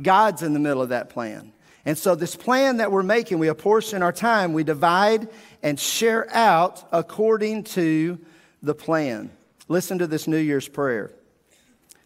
God's 0.02 0.42
in 0.42 0.52
the 0.52 0.58
middle 0.58 0.82
of 0.82 0.90
that 0.90 1.08
plan. 1.08 1.52
And 1.84 1.96
so, 1.96 2.16
this 2.16 2.34
plan 2.34 2.78
that 2.78 2.90
we're 2.90 3.04
making, 3.04 3.38
we 3.38 3.46
apportion 3.46 4.02
our 4.02 4.12
time, 4.12 4.52
we 4.52 4.64
divide 4.64 5.28
and 5.62 5.78
share 5.78 6.26
out 6.34 6.84
according 6.90 7.62
to 7.64 8.18
the 8.60 8.74
plan. 8.74 9.30
Listen 9.68 9.98
to 9.98 10.08
this 10.08 10.26
New 10.26 10.36
Year's 10.36 10.66
prayer. 10.66 11.12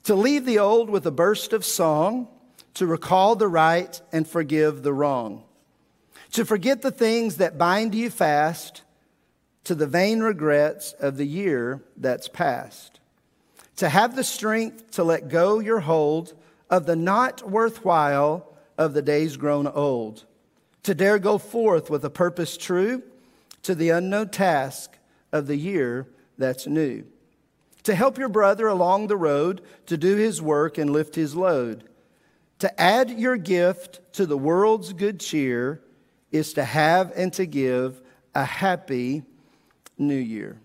To 0.05 0.15
leave 0.15 0.45
the 0.45 0.59
old 0.59 0.91
with 0.91 1.07
a 1.07 1.11
burst 1.11 1.55
of 1.55 1.65
song 1.65 2.29
to 2.75 2.87
recall 2.87 3.37
the 3.37 3.49
right 3.49 4.01
and 4.13 4.29
forgive 4.29 4.83
the 4.83 4.93
wrong, 4.93 5.45
to 6.33 6.45
forget 6.45 6.83
the 6.83 6.91
things 6.91 7.37
that 7.37 7.59
bind 7.59 7.95
you 7.95 8.11
fast 8.11 8.83
to 9.65 9.75
the 9.75 9.87
vain 9.87 10.21
regrets 10.21 10.93
of 10.93 11.17
the 11.17 11.27
year 11.27 11.83
that's 11.97 12.29
past. 12.29 13.01
to 13.77 13.89
have 13.89 14.15
the 14.15 14.25
strength 14.25 14.91
to 14.91 15.03
let 15.03 15.31
go 15.31 15.59
your 15.59 15.81
hold 15.81 16.35
of 16.69 16.85
the 16.85 16.95
not 16.97 17.49
worthwhile 17.51 18.47
of 18.77 18.93
the 18.93 19.01
days 19.01 19.39
grown 19.39 19.67
old, 19.67 20.27
to 20.83 20.95
dare 20.95 21.19
go 21.19 21.39
forth 21.39 21.89
with 21.89 22.05
a 22.05 22.11
purpose 22.11 22.59
true 22.59 23.03
to 23.63 23.75
the 23.75 23.89
unknown 23.89 24.29
task 24.29 24.99
of 25.33 25.47
the 25.47 25.57
year 25.57 26.07
that's 26.37 26.67
new, 26.67 27.03
to 27.83 27.95
help 27.95 28.19
your 28.19 28.29
brother 28.29 28.69
along 28.69 29.07
the 29.07 29.17
road 29.17 29.63
to 29.87 29.97
do 29.97 30.17
his 30.17 30.43
work 30.43 30.77
and 30.77 30.91
lift 30.91 31.15
his 31.15 31.35
load. 31.35 31.85
To 32.59 32.81
add 32.81 33.11
your 33.11 33.39
gift 33.39 34.01
to 34.13 34.27
the 34.27 34.37
world's 34.37 34.93
good 34.93 35.21
cheer 35.21 35.81
is 36.33 36.53
to 36.55 36.65
have 36.65 37.13
and 37.17 37.33
to 37.35 37.47
give 37.47 38.01
a 38.35 38.45
happy 38.45 39.23
new 39.99 40.17
year. 40.17 40.59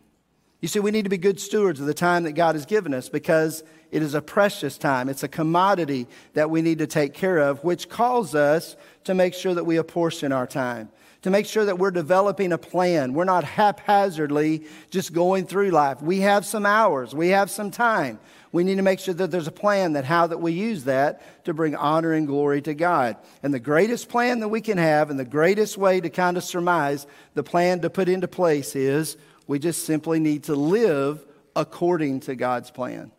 You 0.62 0.68
see, 0.68 0.80
we 0.80 0.92
need 0.92 1.04
to 1.04 1.10
be 1.10 1.18
good 1.18 1.40
stewards 1.40 1.80
of 1.80 1.86
the 1.86 1.94
time 1.94 2.24
that 2.24 2.32
God 2.32 2.56
has 2.56 2.66
given 2.66 2.94
us 2.94 3.10
because 3.10 3.64
it 3.92 4.02
is 4.02 4.16
a 4.16 4.22
precious 4.22 4.78
time. 4.78 5.10
It's 5.10 5.24
a 5.24 5.28
commodity 5.28 6.08
that 6.34 6.50
we 6.50 6.62
need 6.62 6.80
to 6.80 6.88
take 6.88 7.14
care 7.14 7.38
of, 7.38 7.64
which 7.64 7.88
calls 7.88 8.34
us 8.34 8.76
to 9.04 9.14
make 9.14 9.34
sure 9.34 9.54
that 9.54 9.66
we 9.66 9.78
apportion 9.78 10.32
our 10.32 10.48
time, 10.48 10.90
to 11.22 11.30
make 11.30 11.46
sure 11.46 11.66
that 11.66 11.78
we're 11.78 11.92
developing 11.92 12.52
a 12.52 12.58
plan. 12.58 13.14
We're 13.14 13.26
not 13.26 13.44
haphazardly 13.44 14.66
just 14.90 15.14
going 15.14 15.46
through 15.46 15.70
life. 15.70 16.02
We 16.02 16.22
have 16.22 16.46
some 16.46 16.66
hours, 16.66 17.14
we 17.14 17.30
have 17.30 17.52
some 17.52 17.70
time. 17.70 18.20
We 18.56 18.64
need 18.64 18.76
to 18.76 18.84
make 18.84 19.02
sure 19.02 19.14
that 19.14 19.32
there's 19.32 19.48
a 19.48 19.52
plan 19.52 19.94
that 19.94 20.06
how 20.06 20.28
that 20.28 20.38
we 20.38 20.54
use 20.54 20.86
that 20.86 21.44
to 21.44 21.54
bring 21.54 21.76
honor 21.76 22.14
and 22.14 22.26
glory 22.26 22.62
to 22.62 22.74
God. 22.74 23.18
And 23.44 23.54
the 23.54 23.60
greatest 23.60 24.08
plan 24.08 24.40
that 24.40 24.48
we 24.48 24.62
can 24.62 24.78
have 24.78 25.10
and 25.10 25.20
the 25.20 25.26
greatest 25.26 25.78
way 25.78 26.00
to 26.00 26.10
kind 26.10 26.38
of 26.38 26.44
surmise 26.46 27.06
the 27.34 27.44
plan 27.44 27.82
to 27.82 27.90
put 27.90 28.08
into 28.08 28.30
place 28.30 28.74
is 28.74 29.18
we 29.46 29.60
just 29.60 29.86
simply 29.86 30.22
need 30.22 30.44
to 30.46 30.56
live 30.56 31.22
according 31.54 32.22
to 32.22 32.36
God's 32.36 32.72
plan. 32.72 33.12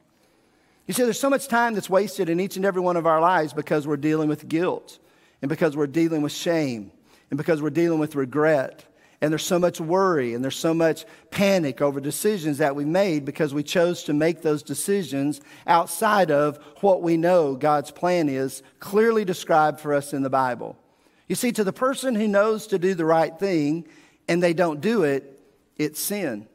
You 0.87 0.95
see, 0.95 1.03
there's 1.03 1.21
so 1.21 1.29
much 1.29 1.49
time 1.49 1.75
that's 1.75 1.91
wasted 1.91 2.31
in 2.31 2.41
each 2.41 2.57
and 2.57 2.65
every 2.65 2.81
one 2.81 2.97
of 2.97 3.07
our 3.07 3.21
lives 3.21 3.53
because 3.53 3.87
we're 3.87 3.99
dealing 3.99 4.31
with 4.31 4.49
guilt, 4.49 4.99
and 5.43 5.51
because 5.51 5.77
we're 5.77 5.87
dealing 5.87 6.23
with 6.23 6.33
shame, 6.33 6.93
and 7.29 7.37
because 7.37 7.61
we're 7.61 7.69
dealing 7.69 7.99
with 7.99 8.15
regret. 8.15 8.87
And 9.21 9.33
there's 9.33 9.47
so 9.47 9.59
much 9.59 9.81
worry, 9.81 10.35
and 10.35 10.45
there's 10.45 10.57
so 10.57 10.75
much 10.75 11.07
panic 11.31 11.81
over 11.81 12.01
decisions 12.01 12.59
that 12.59 12.77
we 12.77 12.85
made 12.85 13.25
because 13.25 13.55
we 13.55 13.63
chose 13.63 14.05
to 14.05 14.13
make 14.13 14.43
those 14.43 14.63
decisions 14.63 15.41
outside 15.67 16.31
of 16.31 16.59
what 16.81 17.03
we 17.03 17.17
know 17.17 17.57
God's 17.57 17.91
plan 17.91 18.29
is, 18.29 18.63
clearly 18.79 19.25
described 19.25 19.81
for 19.81 19.95
us 19.95 20.13
in 20.13 20.23
the 20.23 20.31
Bible. 20.31 20.77
You 21.29 21.35
see, 21.35 21.51
to 21.53 21.65
the 21.65 21.73
person 21.73 22.15
who 22.15 22.29
knows 22.29 22.67
to 22.69 22.79
do 22.79 22.95
the 22.95 23.05
right 23.05 23.37
thing 23.37 23.87
and 24.29 24.43
they 24.43 24.53
don't 24.53 24.81
do 24.81 25.03
it, 25.05 25.41
it's 25.77 26.01
sin. 26.01 26.47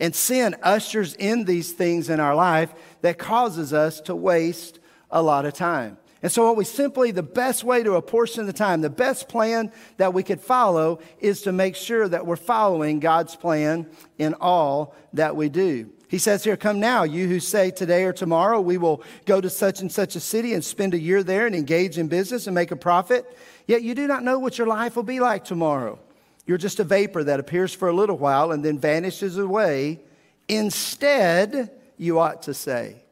And 0.00 0.14
sin 0.14 0.56
ushers 0.62 1.14
in 1.14 1.44
these 1.44 1.72
things 1.72 2.08
in 2.10 2.20
our 2.20 2.34
life 2.34 2.72
that 3.02 3.18
causes 3.18 3.72
us 3.72 4.00
to 4.02 4.14
waste 4.14 4.78
a 5.10 5.22
lot 5.22 5.46
of 5.46 5.54
time. 5.54 5.98
And 6.24 6.32
so, 6.32 6.50
we 6.54 6.64
simply, 6.64 7.10
the 7.10 7.22
best 7.22 7.64
way 7.64 7.82
to 7.82 7.96
apportion 7.96 8.46
the 8.46 8.54
time, 8.54 8.80
the 8.80 8.88
best 8.88 9.28
plan 9.28 9.70
that 9.98 10.14
we 10.14 10.22
could 10.22 10.40
follow 10.40 11.00
is 11.20 11.42
to 11.42 11.52
make 11.52 11.76
sure 11.76 12.08
that 12.08 12.26
we're 12.26 12.36
following 12.36 12.98
God's 12.98 13.36
plan 13.36 13.86
in 14.16 14.32
all 14.40 14.94
that 15.12 15.36
we 15.36 15.50
do. 15.50 15.90
He 16.08 16.16
says 16.16 16.42
here, 16.42 16.56
Come 16.56 16.80
now, 16.80 17.02
you 17.02 17.28
who 17.28 17.40
say 17.40 17.70
today 17.70 18.04
or 18.04 18.14
tomorrow 18.14 18.58
we 18.58 18.78
will 18.78 19.02
go 19.26 19.38
to 19.38 19.50
such 19.50 19.82
and 19.82 19.92
such 19.92 20.16
a 20.16 20.20
city 20.20 20.54
and 20.54 20.64
spend 20.64 20.94
a 20.94 20.98
year 20.98 21.22
there 21.22 21.44
and 21.46 21.54
engage 21.54 21.98
in 21.98 22.08
business 22.08 22.46
and 22.46 22.54
make 22.54 22.70
a 22.70 22.76
profit, 22.76 23.36
yet 23.66 23.82
you 23.82 23.94
do 23.94 24.06
not 24.06 24.24
know 24.24 24.38
what 24.38 24.56
your 24.56 24.66
life 24.66 24.96
will 24.96 25.02
be 25.02 25.20
like 25.20 25.44
tomorrow. 25.44 25.98
You're 26.46 26.56
just 26.56 26.80
a 26.80 26.84
vapor 26.84 27.24
that 27.24 27.38
appears 27.38 27.74
for 27.74 27.88
a 27.88 27.94
little 27.94 28.16
while 28.16 28.50
and 28.50 28.64
then 28.64 28.78
vanishes 28.78 29.36
away. 29.36 30.00
Instead, 30.48 31.70
you 31.98 32.18
ought 32.18 32.44
to 32.44 32.54
say, 32.54 33.02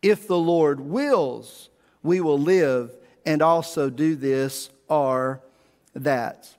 If 0.00 0.26
the 0.26 0.38
Lord 0.38 0.80
wills, 0.80 1.67
we 2.02 2.20
will 2.20 2.38
live 2.38 2.96
and 3.26 3.42
also 3.42 3.90
do 3.90 4.14
this 4.14 4.70
or 4.88 5.40
that. 5.94 6.54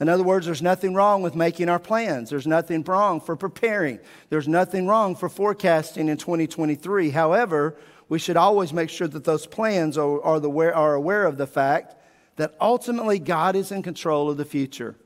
In 0.00 0.08
other 0.08 0.24
words, 0.24 0.46
there's 0.46 0.62
nothing 0.62 0.94
wrong 0.94 1.22
with 1.22 1.34
making 1.34 1.68
our 1.68 1.78
plans. 1.78 2.28
There's 2.28 2.46
nothing 2.46 2.82
wrong 2.82 3.20
for 3.20 3.36
preparing. 3.36 4.00
There's 4.28 4.48
nothing 4.48 4.86
wrong 4.86 5.14
for 5.14 5.28
forecasting 5.28 6.08
in 6.08 6.16
2023. 6.16 7.10
However, 7.10 7.76
we 8.08 8.18
should 8.18 8.36
always 8.36 8.72
make 8.72 8.90
sure 8.90 9.08
that 9.08 9.24
those 9.24 9.46
plans 9.46 9.96
are, 9.96 10.20
are, 10.22 10.40
the, 10.40 10.50
are 10.50 10.94
aware 10.94 11.26
of 11.26 11.36
the 11.36 11.46
fact 11.46 11.96
that 12.36 12.54
ultimately 12.60 13.18
God 13.18 13.54
is 13.54 13.70
in 13.70 13.82
control 13.82 14.28
of 14.28 14.36
the 14.36 14.44
future. 14.44 14.96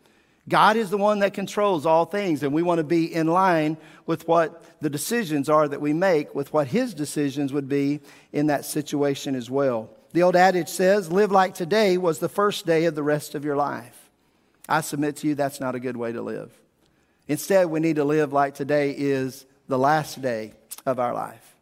God 0.49 0.77
is 0.77 0.91
the 0.91 0.97
one 0.97 1.19
that 1.19 1.35
controls 1.35 1.85
all 1.85 2.07
things, 2.07 2.43
and 2.43 2.55
we 2.55 2.63
want 2.63 2.79
to 2.79 2.85
be 2.85 3.13
in 3.13 3.27
line 3.27 3.77
with 4.07 4.27
what 4.27 4.65
the 4.81 4.89
decisions 4.89 5.49
are 5.49 5.69
that 5.69 5.81
we 5.81 5.93
make, 5.93 6.35
with 6.35 6.53
what 6.53 6.69
His 6.69 6.95
decisions 6.95 7.53
would 7.53 7.69
be 7.69 8.01
in 8.33 8.47
that 8.47 8.65
situation 8.65 9.35
as 9.35 9.51
well. 9.51 9.91
The 10.13 10.23
old 10.23 10.37
adage 10.37 10.69
says, 10.69 11.13
Live 11.13 11.31
like 11.31 11.55
today 11.55 11.99
was 11.99 12.19
the 12.19 12.29
first 12.29 12.65
day 12.65 12.87
of 12.87 12.95
the 12.95 13.03
rest 13.03 13.35
of 13.35 13.45
your 13.45 13.57
life. 13.57 14.11
I 14.69 14.81
submit 14.81 15.17
to 15.17 15.29
you, 15.29 15.35
that's 15.35 15.61
not 15.61 15.75
a 15.75 15.81
good 15.81 15.97
way 15.97 16.13
to 16.13 16.23
live. 16.23 16.53
Instead, 17.27 17.67
we 17.67 17.81
need 17.81 17.97
to 17.97 18.05
live 18.05 18.33
like 18.33 18.55
today 18.55 18.95
is 18.97 19.45
the 19.67 19.79
last 19.79 20.23
day 20.23 20.55
of 20.87 20.99
our 20.99 21.13
life. 21.13 21.57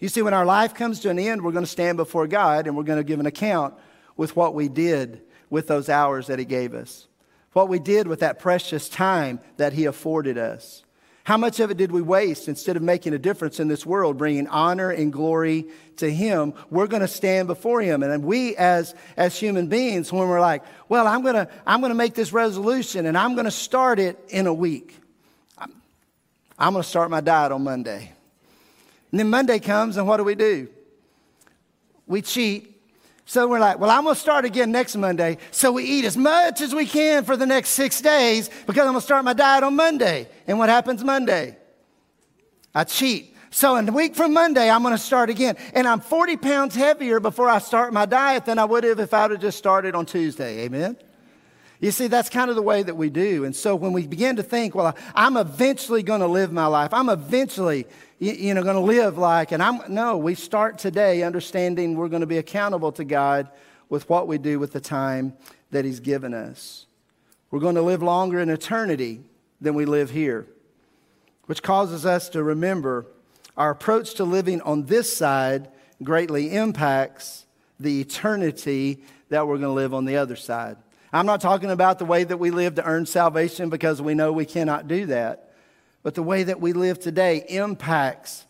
You 0.00 0.08
see, 0.08 0.22
when 0.22 0.34
our 0.34 0.46
life 0.46 0.74
comes 0.74 1.00
to 1.00 1.10
an 1.10 1.18
end, 1.18 1.42
we're 1.42 1.52
going 1.52 1.64
to 1.64 1.70
stand 1.70 1.96
before 1.96 2.26
God 2.26 2.66
and 2.66 2.76
we're 2.76 2.82
going 2.82 2.98
to 2.98 3.04
give 3.04 3.20
an 3.20 3.26
account 3.26 3.74
with 4.16 4.36
what 4.36 4.54
we 4.54 4.68
did 4.68 5.22
with 5.50 5.66
those 5.66 5.88
hours 5.88 6.28
that 6.28 6.38
He 6.38 6.44
gave 6.44 6.72
us 6.74 7.06
what 7.56 7.70
we 7.70 7.78
did 7.78 8.06
with 8.06 8.20
that 8.20 8.38
precious 8.38 8.86
time 8.86 9.40
that 9.56 9.72
He 9.72 9.86
afforded 9.86 10.36
us. 10.36 10.84
How 11.24 11.38
much 11.38 11.58
of 11.58 11.70
it 11.70 11.78
did 11.78 11.90
we 11.90 12.02
waste 12.02 12.48
instead 12.48 12.76
of 12.76 12.82
making 12.82 13.14
a 13.14 13.18
difference 13.18 13.58
in 13.58 13.66
this 13.66 13.86
world, 13.86 14.18
bringing 14.18 14.46
honor 14.46 14.90
and 14.90 15.10
glory 15.10 15.64
to 15.96 16.12
Him? 16.12 16.52
We're 16.68 16.86
going 16.86 17.00
to 17.00 17.08
stand 17.08 17.48
before 17.48 17.80
Him. 17.80 18.02
And 18.02 18.24
we, 18.24 18.54
as, 18.56 18.94
as 19.16 19.38
human 19.38 19.68
beings, 19.68 20.12
when 20.12 20.28
we're 20.28 20.38
like, 20.38 20.64
well, 20.90 21.06
I'm 21.06 21.22
going 21.22 21.34
to 21.34 21.48
I'm 21.66 21.80
going 21.80 21.92
to 21.92 21.96
make 21.96 22.12
this 22.12 22.30
resolution 22.30 23.06
and 23.06 23.16
I'm 23.16 23.32
going 23.32 23.46
to 23.46 23.50
start 23.50 23.98
it 24.00 24.22
in 24.28 24.46
a 24.46 24.52
week. 24.52 24.94
I'm, 25.56 25.72
I'm 26.58 26.74
going 26.74 26.82
to 26.82 26.88
start 26.88 27.10
my 27.10 27.22
diet 27.22 27.52
on 27.52 27.64
Monday. 27.64 28.12
And 29.12 29.18
then 29.18 29.30
Monday 29.30 29.60
comes, 29.60 29.96
and 29.96 30.06
what 30.06 30.18
do 30.18 30.24
we 30.24 30.34
do? 30.34 30.68
We 32.06 32.20
cheat 32.20 32.75
so 33.28 33.48
we're 33.48 33.58
like, 33.58 33.80
well, 33.80 33.90
I'm 33.90 34.04
going 34.04 34.14
to 34.14 34.20
start 34.20 34.44
again 34.44 34.70
next 34.70 34.94
Monday. 34.94 35.38
So 35.50 35.72
we 35.72 35.82
eat 35.82 36.04
as 36.04 36.16
much 36.16 36.60
as 36.60 36.72
we 36.72 36.86
can 36.86 37.24
for 37.24 37.36
the 37.36 37.44
next 37.44 37.70
six 37.70 38.00
days 38.00 38.48
because 38.68 38.82
I'm 38.82 38.92
going 38.92 38.94
to 38.94 39.00
start 39.00 39.24
my 39.24 39.32
diet 39.32 39.64
on 39.64 39.74
Monday. 39.74 40.28
And 40.46 40.60
what 40.60 40.68
happens 40.68 41.02
Monday? 41.02 41.56
I 42.72 42.84
cheat. 42.84 43.34
So 43.50 43.74
in 43.76 43.88
a 43.88 43.92
week 43.92 44.14
from 44.14 44.32
Monday, 44.32 44.70
I'm 44.70 44.82
going 44.82 44.94
to 44.94 45.02
start 45.02 45.28
again. 45.28 45.56
And 45.74 45.88
I'm 45.88 45.98
40 45.98 46.36
pounds 46.36 46.76
heavier 46.76 47.18
before 47.18 47.48
I 47.48 47.58
start 47.58 47.92
my 47.92 48.06
diet 48.06 48.44
than 48.44 48.60
I 48.60 48.64
would 48.64 48.84
have 48.84 49.00
if 49.00 49.12
I 49.12 49.22
would 49.22 49.32
have 49.32 49.40
just 49.40 49.58
started 49.58 49.96
on 49.96 50.06
Tuesday. 50.06 50.60
Amen? 50.60 50.96
You 51.80 51.90
see, 51.90 52.06
that's 52.06 52.28
kind 52.28 52.48
of 52.48 52.56
the 52.56 52.62
way 52.62 52.82
that 52.82 52.96
we 52.96 53.10
do. 53.10 53.44
And 53.44 53.54
so 53.54 53.76
when 53.76 53.92
we 53.92 54.06
begin 54.06 54.36
to 54.36 54.42
think, 54.42 54.74
well, 54.74 54.96
I'm 55.14 55.36
eventually 55.36 56.02
going 56.02 56.20
to 56.20 56.26
live 56.26 56.52
my 56.52 56.66
life, 56.66 56.94
I'm 56.94 57.08
eventually 57.08 57.86
you, 58.18 58.54
know, 58.54 58.62
going 58.62 58.76
to 58.76 58.80
live 58.80 59.18
like, 59.18 59.52
and 59.52 59.62
I'm, 59.62 59.80
no, 59.88 60.16
we 60.16 60.34
start 60.34 60.78
today 60.78 61.22
understanding 61.22 61.96
we're 61.96 62.08
going 62.08 62.20
to 62.20 62.26
be 62.26 62.38
accountable 62.38 62.92
to 62.92 63.04
God 63.04 63.50
with 63.88 64.08
what 64.08 64.26
we 64.26 64.38
do 64.38 64.58
with 64.58 64.72
the 64.72 64.80
time 64.80 65.34
that 65.70 65.84
He's 65.84 66.00
given 66.00 66.32
us. 66.32 66.86
We're 67.50 67.60
going 67.60 67.74
to 67.74 67.82
live 67.82 68.02
longer 68.02 68.40
in 68.40 68.48
eternity 68.48 69.20
than 69.60 69.74
we 69.74 69.84
live 69.84 70.10
here, 70.10 70.46
which 71.44 71.62
causes 71.62 72.06
us 72.06 72.30
to 72.30 72.42
remember 72.42 73.06
our 73.56 73.70
approach 73.70 74.14
to 74.14 74.24
living 74.24 74.60
on 74.62 74.84
this 74.84 75.14
side 75.14 75.68
greatly 76.02 76.54
impacts 76.54 77.46
the 77.78 78.00
eternity 78.00 79.02
that 79.28 79.46
we're 79.46 79.58
going 79.58 79.68
to 79.68 79.70
live 79.70 79.94
on 79.94 80.04
the 80.04 80.16
other 80.16 80.36
side. 80.36 80.76
I'm 81.16 81.26
not 81.26 81.40
talking 81.40 81.70
about 81.70 81.98
the 81.98 82.04
way 82.04 82.24
that 82.24 82.38
we 82.38 82.50
live 82.50 82.74
to 82.76 82.84
earn 82.84 83.06
salvation 83.06 83.70
because 83.70 84.02
we 84.02 84.14
know 84.14 84.32
we 84.32 84.44
cannot 84.44 84.88
do 84.88 85.06
that. 85.06 85.52
But 86.02 86.14
the 86.14 86.22
way 86.22 86.44
that 86.44 86.60
we 86.60 86.72
live 86.72 87.00
today 87.00 87.44
impacts 87.48 88.46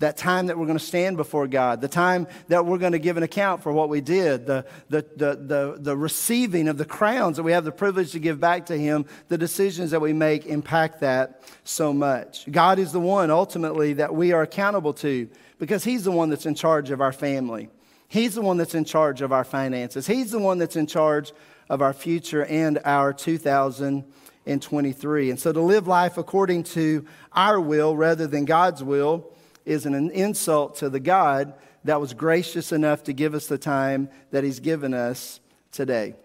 that 0.00 0.16
time 0.16 0.46
that 0.46 0.58
we're 0.58 0.66
going 0.66 0.78
to 0.78 0.84
stand 0.84 1.18
before 1.18 1.46
God, 1.46 1.82
the 1.82 1.88
time 1.88 2.26
that 2.48 2.64
we're 2.64 2.78
going 2.78 2.92
to 2.92 2.98
give 2.98 3.18
an 3.18 3.22
account 3.22 3.62
for 3.62 3.70
what 3.70 3.90
we 3.90 4.00
did, 4.00 4.46
the, 4.46 4.64
the, 4.88 5.04
the, 5.16 5.36
the, 5.36 5.76
the 5.78 5.96
receiving 5.96 6.68
of 6.68 6.78
the 6.78 6.86
crowns 6.86 7.36
that 7.36 7.42
we 7.42 7.52
have 7.52 7.64
the 7.64 7.72
privilege 7.72 8.12
to 8.12 8.18
give 8.18 8.40
back 8.40 8.66
to 8.66 8.76
Him, 8.76 9.04
the 9.28 9.36
decisions 9.36 9.90
that 9.90 10.00
we 10.00 10.14
make 10.14 10.46
impact 10.46 11.00
that 11.00 11.42
so 11.64 11.92
much. 11.92 12.50
God 12.50 12.78
is 12.78 12.92
the 12.92 13.00
one 13.00 13.30
ultimately 13.30 13.92
that 13.94 14.14
we 14.14 14.32
are 14.32 14.42
accountable 14.42 14.94
to 14.94 15.28
because 15.58 15.84
He's 15.84 16.04
the 16.04 16.10
one 16.10 16.30
that's 16.30 16.46
in 16.46 16.54
charge 16.54 16.90
of 16.90 17.02
our 17.02 17.12
family. 17.12 17.68
He's 18.08 18.34
the 18.34 18.42
one 18.42 18.56
that's 18.56 18.74
in 18.74 18.84
charge 18.84 19.20
of 19.20 19.32
our 19.32 19.44
finances. 19.44 20.06
He's 20.06 20.30
the 20.30 20.38
one 20.38 20.58
that's 20.58 20.76
in 20.76 20.86
charge 20.86 21.32
of 21.70 21.80
our 21.80 21.94
future 21.94 22.44
and 22.44 22.78
our 22.84 23.14
2023. 23.14 25.30
And 25.30 25.38
so 25.38 25.52
to 25.52 25.60
live 25.60 25.86
life 25.86 26.18
according 26.18 26.64
to 26.64 27.06
our 27.32 27.60
will 27.60 27.96
rather 27.96 28.26
than 28.26 28.44
God's 28.44 28.82
will 28.82 29.32
is 29.64 29.86
an 29.86 30.10
insult 30.10 30.78
to 30.78 30.90
the 30.90 30.98
God 30.98 31.54
that 31.84 32.00
was 32.00 32.12
gracious 32.12 32.72
enough 32.72 33.04
to 33.04 33.12
give 33.12 33.34
us 33.34 33.46
the 33.46 33.56
time 33.56 34.08
that 34.32 34.42
He's 34.42 34.58
given 34.58 34.94
us 34.94 35.38
today. 35.70 36.16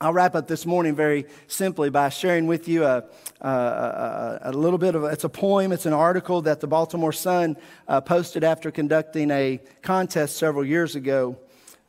I'll 0.00 0.12
wrap 0.12 0.36
up 0.36 0.46
this 0.46 0.64
morning 0.64 0.94
very 0.94 1.26
simply 1.48 1.90
by 1.90 2.08
sharing 2.08 2.46
with 2.46 2.68
you 2.68 2.84
a, 2.84 3.02
a, 3.40 3.48
a, 3.48 4.38
a 4.44 4.52
little 4.52 4.78
bit 4.78 4.94
of 4.94 5.02
it's 5.04 5.24
a 5.24 5.28
poem, 5.28 5.72
it's 5.72 5.86
an 5.86 5.92
article 5.92 6.42
that 6.42 6.60
the 6.60 6.68
Baltimore 6.68 7.12
Sun 7.12 7.56
uh, 7.88 8.00
posted 8.00 8.44
after 8.44 8.70
conducting 8.70 9.32
a 9.32 9.60
contest 9.82 10.36
several 10.36 10.64
years 10.64 10.94
ago. 10.94 11.36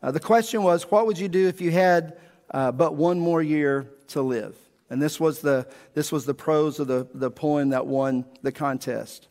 Uh, 0.01 0.09
the 0.11 0.19
question 0.19 0.63
was, 0.63 0.89
What 0.91 1.05
would 1.05 1.19
you 1.19 1.27
do 1.27 1.47
if 1.47 1.61
you 1.61 1.69
had 1.71 2.17
uh, 2.53 2.71
but 2.71 2.95
one 2.95 3.19
more 3.19 3.41
year 3.41 3.89
to 4.09 4.21
live? 4.21 4.55
And 4.89 5.01
this 5.01 5.19
was 5.19 5.41
the, 5.41 5.67
this 5.93 6.11
was 6.11 6.25
the 6.25 6.33
prose 6.33 6.79
of 6.79 6.87
the, 6.87 7.07
the 7.13 7.31
poem 7.31 7.69
that 7.69 7.87
won 7.87 8.25
the 8.41 8.51
contest. 8.51 9.27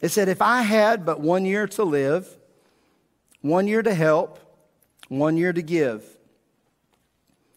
It 0.00 0.10
said, 0.10 0.28
If 0.28 0.42
I 0.42 0.62
had 0.62 1.06
but 1.06 1.20
one 1.20 1.46
year 1.46 1.66
to 1.68 1.84
live, 1.84 2.36
one 3.40 3.66
year 3.66 3.82
to 3.82 3.94
help, 3.94 4.38
one 5.08 5.36
year 5.36 5.52
to 5.52 5.62
give, 5.62 6.04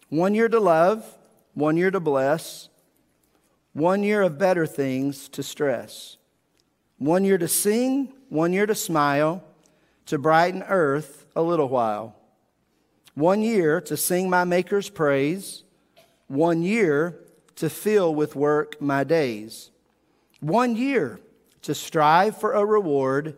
one 0.09 0.33
year 0.33 0.47
to 0.47 0.59
love, 0.59 1.03
one 1.53 1.77
year 1.77 1.91
to 1.91 1.99
bless, 1.99 2.69
one 3.73 4.03
year 4.03 4.21
of 4.21 4.37
better 4.37 4.65
things 4.65 5.27
to 5.29 5.43
stress, 5.43 6.17
one 6.97 7.25
year 7.25 7.37
to 7.37 7.47
sing, 7.47 8.13
one 8.29 8.53
year 8.53 8.65
to 8.65 8.75
smile, 8.75 9.43
to 10.05 10.17
brighten 10.17 10.63
earth 10.63 11.25
a 11.35 11.41
little 11.41 11.69
while, 11.69 12.15
one 13.19 13.41
year 13.41 13.81
to 13.81 13.97
sing 13.97 14.29
my 14.29 14.45
Maker's 14.45 14.89
praise, 14.89 15.63
one 16.27 16.61
year 16.61 17.19
to 17.57 17.69
fill 17.69 18.15
with 18.15 18.35
work 18.35 18.81
my 18.81 19.03
days, 19.03 19.71
one 20.39 20.75
year 20.75 21.19
to 21.61 21.75
strive 21.75 22.39
for 22.39 22.53
a 22.53 22.65
reward 22.65 23.37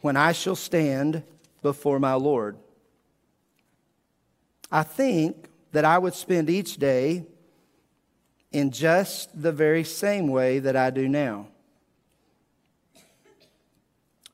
when 0.00 0.16
I 0.16 0.32
shall 0.32 0.56
stand 0.56 1.22
before 1.60 2.00
my 2.00 2.14
Lord. 2.14 2.56
I 4.70 4.82
think 4.82 5.48
that 5.72 5.84
I 5.84 5.98
would 5.98 6.14
spend 6.14 6.48
each 6.48 6.78
day 6.78 7.26
in 8.52 8.70
just 8.70 9.42
the 9.42 9.52
very 9.52 9.84
same 9.84 10.28
way 10.28 10.58
that 10.58 10.76
I 10.76 10.88
do 10.88 11.08
now. 11.08 11.48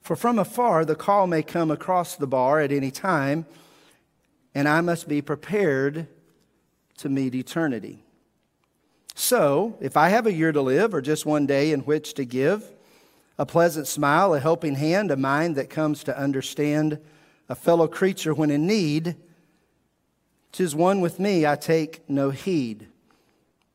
For 0.00 0.14
from 0.14 0.38
afar, 0.38 0.84
the 0.84 0.94
call 0.94 1.26
may 1.26 1.42
come 1.42 1.70
across 1.70 2.14
the 2.14 2.26
bar 2.26 2.60
at 2.60 2.72
any 2.72 2.90
time, 2.90 3.44
and 4.54 4.68
I 4.68 4.80
must 4.80 5.08
be 5.08 5.22
prepared 5.22 6.06
to 6.98 7.08
meet 7.08 7.34
eternity. 7.34 8.04
So, 9.14 9.76
if 9.80 9.96
I 9.96 10.10
have 10.10 10.26
a 10.26 10.32
year 10.32 10.52
to 10.52 10.62
live 10.62 10.94
or 10.94 11.00
just 11.00 11.26
one 11.26 11.46
day 11.46 11.72
in 11.72 11.80
which 11.80 12.14
to 12.14 12.24
give, 12.24 12.64
a 13.38 13.46
pleasant 13.46 13.86
smile, 13.86 14.34
a 14.34 14.40
helping 14.40 14.74
hand, 14.74 15.10
a 15.10 15.16
mind 15.16 15.56
that 15.56 15.70
comes 15.70 16.04
to 16.04 16.18
understand 16.18 16.98
a 17.48 17.54
fellow 17.54 17.88
creature 17.88 18.34
when 18.34 18.50
in 18.50 18.66
need, 18.66 19.16
Tis 20.52 20.74
one 20.74 21.00
with 21.00 21.20
me, 21.20 21.46
I 21.46 21.56
take 21.56 22.08
no 22.08 22.30
heed, 22.30 22.88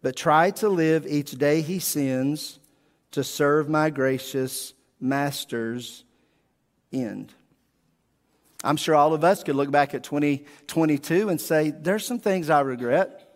but 0.02 0.16
try 0.16 0.52
to 0.52 0.70
live 0.70 1.06
each 1.08 1.32
day 1.32 1.62
he 1.62 1.80
sends 1.80 2.60
to 3.12 3.24
serve 3.24 3.70
my 3.70 3.90
gracious 3.90 4.74
master's 5.00 6.04
end. 6.92 7.34
I'm 8.64 8.78
sure 8.78 8.96
all 8.96 9.14
of 9.14 9.24
us 9.24 9.44
could 9.44 9.56
look 9.56 9.72
back 9.72 9.94
at 9.94 10.04
2022 10.04 11.30
and 11.30 11.40
say, 11.40 11.72
there's 11.72 12.06
some 12.06 12.20
things 12.20 12.50
I 12.50 12.62
regret. 12.62 13.30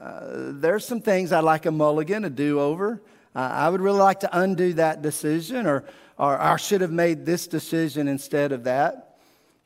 Uh, 0.00 0.52
there's 0.52 0.86
some 0.86 1.00
things 1.00 1.30
I'd 1.30 1.40
like 1.40 1.66
a 1.66 1.70
mulligan, 1.70 2.24
a 2.24 2.30
do 2.30 2.58
over. 2.58 3.02
Uh, 3.34 3.38
I 3.38 3.68
would 3.68 3.80
really 3.80 3.98
like 3.98 4.20
to 4.20 4.38
undo 4.38 4.72
that 4.74 5.02
decision, 5.02 5.66
or, 5.66 5.84
or 6.18 6.40
I 6.40 6.56
should 6.56 6.80
have 6.80 6.90
made 6.90 7.26
this 7.26 7.46
decision 7.46 8.08
instead 8.08 8.52
of 8.52 8.64
that. 8.64 9.18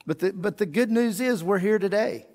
But 0.06 0.18
the, 0.18 0.32
but 0.32 0.56
the 0.56 0.66
good 0.66 0.90
news 0.90 1.20
is 1.20 1.42
we're 1.42 1.58
here 1.58 1.78
today. 1.78 2.26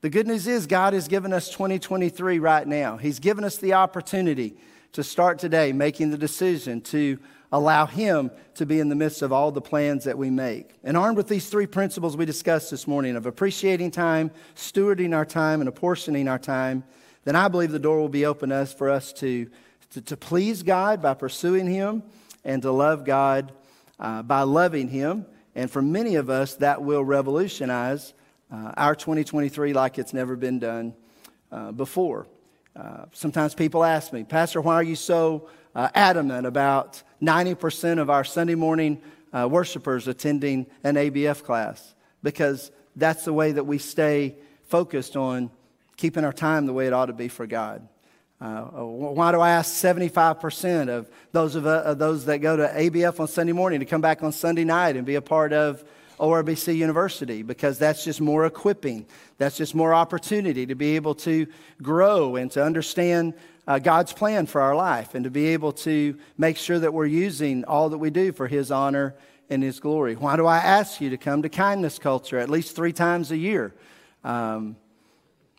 The 0.00 0.10
good 0.10 0.26
news 0.26 0.46
is 0.46 0.66
God 0.66 0.92
has 0.94 1.08
given 1.08 1.32
us 1.32 1.50
2023 1.50 2.38
right 2.38 2.66
now. 2.66 2.96
He's 2.96 3.18
given 3.18 3.44
us 3.44 3.58
the 3.58 3.74
opportunity 3.74 4.56
to 4.92 5.02
start 5.02 5.38
today 5.38 5.72
making 5.72 6.10
the 6.10 6.18
decision 6.18 6.80
to 6.80 7.18
allow 7.52 7.86
Him 7.86 8.30
to 8.54 8.66
be 8.66 8.80
in 8.80 8.88
the 8.88 8.94
midst 8.94 9.22
of 9.22 9.32
all 9.32 9.50
the 9.50 9.60
plans 9.60 10.04
that 10.04 10.18
we 10.18 10.30
make. 10.30 10.74
And 10.84 10.96
armed 10.96 11.16
with 11.16 11.28
these 11.28 11.48
three 11.48 11.66
principles 11.66 12.16
we 12.16 12.26
discussed 12.26 12.70
this 12.70 12.86
morning 12.86 13.16
of 13.16 13.26
appreciating 13.26 13.90
time, 13.90 14.30
stewarding 14.54 15.14
our 15.14 15.24
time, 15.24 15.60
and 15.60 15.68
apportioning 15.68 16.28
our 16.28 16.38
time, 16.38 16.84
then 17.24 17.36
I 17.36 17.48
believe 17.48 17.72
the 17.72 17.78
door 17.78 17.98
will 17.98 18.08
be 18.08 18.26
open 18.26 18.52
us 18.52 18.72
for 18.72 18.90
us 18.90 19.12
to, 19.14 19.50
to, 19.90 20.00
to 20.02 20.16
please 20.16 20.62
God 20.62 21.02
by 21.02 21.14
pursuing 21.14 21.66
Him 21.66 22.02
and 22.44 22.62
to 22.62 22.72
love 22.72 23.04
God 23.04 23.52
uh, 23.98 24.22
by 24.22 24.42
loving 24.42 24.88
Him. 24.88 25.26
And 25.54 25.70
for 25.70 25.82
many 25.82 26.14
of 26.14 26.30
us, 26.30 26.54
that 26.56 26.82
will 26.82 27.04
revolutionize 27.04 28.14
uh, 28.50 28.72
our 28.76 28.94
2023 28.94 29.72
like 29.72 29.98
it's 29.98 30.14
never 30.14 30.36
been 30.36 30.58
done 30.58 30.94
uh, 31.50 31.72
before. 31.72 32.26
Uh, 32.76 33.06
sometimes 33.12 33.54
people 33.54 33.82
ask 33.82 34.12
me, 34.12 34.24
Pastor, 34.24 34.60
why 34.60 34.74
are 34.74 34.82
you 34.82 34.96
so 34.96 35.48
uh, 35.74 35.88
adamant 35.94 36.46
about 36.46 37.02
90% 37.22 37.98
of 37.98 38.10
our 38.10 38.24
Sunday 38.24 38.54
morning 38.54 39.00
uh, 39.32 39.48
worshipers 39.50 40.08
attending 40.08 40.66
an 40.84 40.94
ABF 40.94 41.42
class? 41.42 41.94
Because 42.22 42.70
that's 42.96 43.24
the 43.24 43.32
way 43.32 43.52
that 43.52 43.64
we 43.64 43.78
stay 43.78 44.36
focused 44.64 45.16
on 45.16 45.50
keeping 45.96 46.24
our 46.24 46.32
time 46.32 46.66
the 46.66 46.72
way 46.72 46.86
it 46.86 46.92
ought 46.92 47.06
to 47.06 47.12
be 47.12 47.28
for 47.28 47.46
God. 47.46 47.86
Uh, 48.40 48.62
why 48.62 49.32
do 49.32 49.40
I 49.40 49.50
ask 49.50 49.74
75% 49.84 50.88
of 50.88 51.10
those, 51.32 51.56
of, 51.56 51.66
uh, 51.66 51.94
those 51.94 52.24
that 52.26 52.38
go 52.38 52.56
to 52.56 52.68
ABF 52.68 53.18
on 53.18 53.26
Sunday 53.26 53.52
morning 53.52 53.80
to 53.80 53.86
come 53.86 54.00
back 54.00 54.22
on 54.22 54.30
Sunday 54.30 54.64
night 54.64 54.96
and 54.96 55.04
be 55.04 55.16
a 55.16 55.22
part 55.22 55.52
of 55.52 55.84
ORBC 56.20 56.76
University 56.76 57.42
because 57.42 57.78
that's 57.78 58.04
just 58.04 58.20
more 58.20 58.46
equipping. 58.46 59.06
That's 59.38 59.56
just 59.56 59.74
more 59.74 59.92
opportunity 59.92 60.66
to 60.66 60.76
be 60.76 60.94
able 60.94 61.16
to 61.16 61.46
grow 61.82 62.36
and 62.36 62.50
to 62.52 62.62
understand 62.64 63.34
uh, 63.68 63.78
God's 63.78 64.14
plan 64.14 64.46
for 64.46 64.62
our 64.62 64.74
life 64.74 65.14
and 65.14 65.24
to 65.24 65.30
be 65.30 65.48
able 65.48 65.72
to 65.72 66.16
make 66.38 66.56
sure 66.56 66.78
that 66.78 66.94
we're 66.94 67.04
using 67.04 67.64
all 67.66 67.90
that 67.90 67.98
we 67.98 68.08
do 68.08 68.32
for 68.32 68.48
His 68.48 68.70
honor 68.70 69.14
and 69.50 69.62
His 69.62 69.78
glory. 69.78 70.16
Why 70.16 70.36
do 70.36 70.46
I 70.46 70.56
ask 70.56 71.02
you 71.02 71.10
to 71.10 71.18
come 71.18 71.42
to 71.42 71.50
Kindness 71.50 71.98
Culture 71.98 72.38
at 72.38 72.48
least 72.48 72.74
three 72.74 72.94
times 72.94 73.30
a 73.30 73.36
year? 73.36 73.74
Um, 74.24 74.76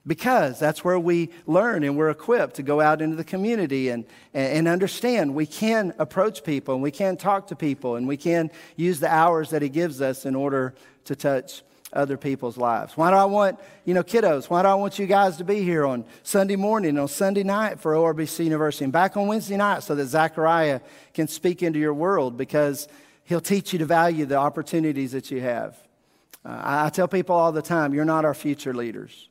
because 0.08 0.58
that's 0.60 0.84
where 0.84 0.98
we 0.98 1.30
learn 1.46 1.84
and 1.84 1.96
we're 1.96 2.10
equipped 2.10 2.56
to 2.56 2.64
go 2.64 2.82
out 2.82 3.00
into 3.00 3.16
the 3.16 3.24
community 3.24 3.90
and, 3.90 4.06
and 4.34 4.68
understand 4.68 5.36
we 5.36 5.46
can 5.46 5.94
approach 6.00 6.44
people 6.44 6.74
and 6.74 6.82
we 6.82 6.90
can 6.90 7.16
talk 7.16 7.46
to 7.48 7.56
people 7.56 7.96
and 7.96 8.08
we 8.08 8.18
can 8.18 8.50
use 8.76 9.00
the 9.00 9.14
hours 9.14 9.52
that 9.52 9.62
he 9.62 9.70
gives 9.70 10.02
us 10.02 10.26
in 10.26 10.36
order 10.36 10.74
to 11.06 11.16
touch 11.16 11.62
other 11.92 12.18
people's 12.18 12.58
lives. 12.58 12.96
Why 12.96 13.10
do 13.10 13.18
I 13.18 13.26
want, 13.26 13.60
you 13.86 13.94
know, 13.94 14.04
kiddos, 14.04 14.50
why 14.50 14.62
do 14.62 14.68
I 14.68 14.76
want 14.76 15.00
you 15.00 15.08
guys 15.08 15.38
to 15.38 15.44
be 15.44 15.62
here 15.64 15.86
on 15.86 16.06
Sunday 16.24 16.56
morning, 16.56 16.98
on 17.00 17.08
Sunday 17.08 17.44
night 17.44 17.80
for 17.80 17.94
ORBC 17.94 18.44
University, 18.44 18.84
and 18.84 18.94
back 18.94 19.18
on 19.18 19.28
Wednesday 19.28 19.58
night 19.58 19.84
so 19.84 19.96
that 19.96 20.06
Zachariah 20.06 20.82
can 21.14 21.28
speak 21.28 21.64
into 21.64 21.80
your 21.80 21.94
world 21.94 22.38
because 22.38 22.88
he'll 23.24 23.42
teach 23.42 23.74
you 23.74 23.80
to 23.80 23.86
value 23.86 24.26
the 24.26 24.36
opportunities 24.36 25.14
that 25.14 25.32
you 25.32 25.42
have. 25.42 25.78
Uh, 26.46 26.62
I 26.86 26.90
tell 26.90 27.08
people 27.08 27.36
all 27.36 27.52
the 27.52 27.62
time, 27.62 27.94
you're 27.94 28.06
not 28.06 28.24
our 28.24 28.34
future 28.34 28.74
leaders. 28.74 29.28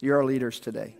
You're 0.00 0.18
our 0.18 0.24
leaders 0.24 0.58
today. 0.58 0.96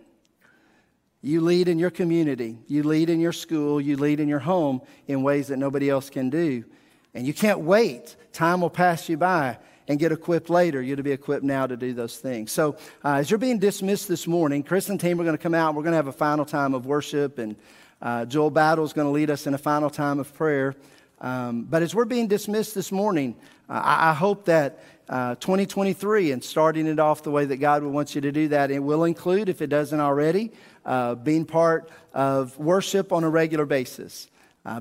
You 1.21 1.41
lead 1.41 1.67
in 1.67 1.79
your 1.79 1.89
community, 1.89 2.57
you 2.67 2.83
lead 2.83 3.09
in 3.09 3.19
your 3.19 3.31
school, 3.31 3.79
you 3.79 3.95
lead 3.95 4.19
in 4.19 4.27
your 4.27 4.39
home 4.39 4.81
in 5.07 5.23
ways 5.23 5.47
that 5.47 5.57
nobody 5.57 5.89
else 5.89 6.09
can 6.09 6.29
do. 6.29 6.65
And 7.13 7.25
you 7.25 7.33
can't 7.33 7.59
wait. 7.59 8.15
Time 8.33 8.61
will 8.61 8.69
pass 8.69 9.07
you 9.07 9.17
by 9.17 9.57
and 9.87 9.99
get 9.99 10.11
equipped 10.11 10.49
later. 10.49 10.81
You're 10.81 10.97
to 10.97 11.03
be 11.03 11.11
equipped 11.11 11.43
now 11.43 11.67
to 11.67 11.77
do 11.77 11.93
those 11.93 12.17
things. 12.17 12.51
So, 12.51 12.77
uh, 13.03 13.15
as 13.15 13.29
you're 13.29 13.37
being 13.37 13.59
dismissed 13.59 14.07
this 14.07 14.27
morning, 14.27 14.63
Chris 14.63 14.89
and 14.89 14.99
team 14.99 15.19
are 15.19 15.23
going 15.23 15.37
to 15.37 15.41
come 15.41 15.55
out. 15.55 15.69
And 15.69 15.77
We're 15.77 15.83
going 15.83 15.93
to 15.93 15.97
have 15.97 16.07
a 16.07 16.11
final 16.11 16.45
time 16.45 16.73
of 16.73 16.85
worship, 16.85 17.37
and 17.37 17.55
uh, 18.01 18.25
Joel 18.25 18.49
Battle 18.49 18.85
is 18.85 18.93
going 18.93 19.07
to 19.07 19.11
lead 19.11 19.29
us 19.29 19.47
in 19.47 19.53
a 19.53 19.57
final 19.57 19.89
time 19.89 20.19
of 20.19 20.33
prayer. 20.33 20.75
Um, 21.21 21.63
but 21.63 21.81
as 21.81 21.95
we're 21.95 22.05
being 22.05 22.27
dismissed 22.27 22.75
this 22.75 22.91
morning, 22.91 23.35
uh, 23.69 23.81
I, 23.83 24.09
I, 24.09 24.13
hope 24.13 24.45
that 24.45 24.83
uh, 25.07 25.35
2023 25.35 26.33
and 26.33 26.43
starting 26.43 26.85
it 26.85 26.99
off 26.99 27.23
the 27.23 27.31
way 27.31 27.45
that 27.45 27.57
God 27.57 27.81
would 27.81 27.93
want 27.93 28.13
you 28.13 28.19
to 28.21 28.31
do 28.31 28.49
that. 28.49 28.71
It 28.71 28.79
will 28.79 29.05
include, 29.05 29.47
if 29.47 29.61
it 29.61 29.67
doesn't 29.67 30.01
already, 30.01 30.51
uh, 30.85 31.15
being 31.15 31.45
part 31.45 31.89
of 32.13 32.57
worship 32.57 33.13
on 33.13 33.23
a 33.23 33.29
regular 33.29 33.65
basis, 33.65 34.27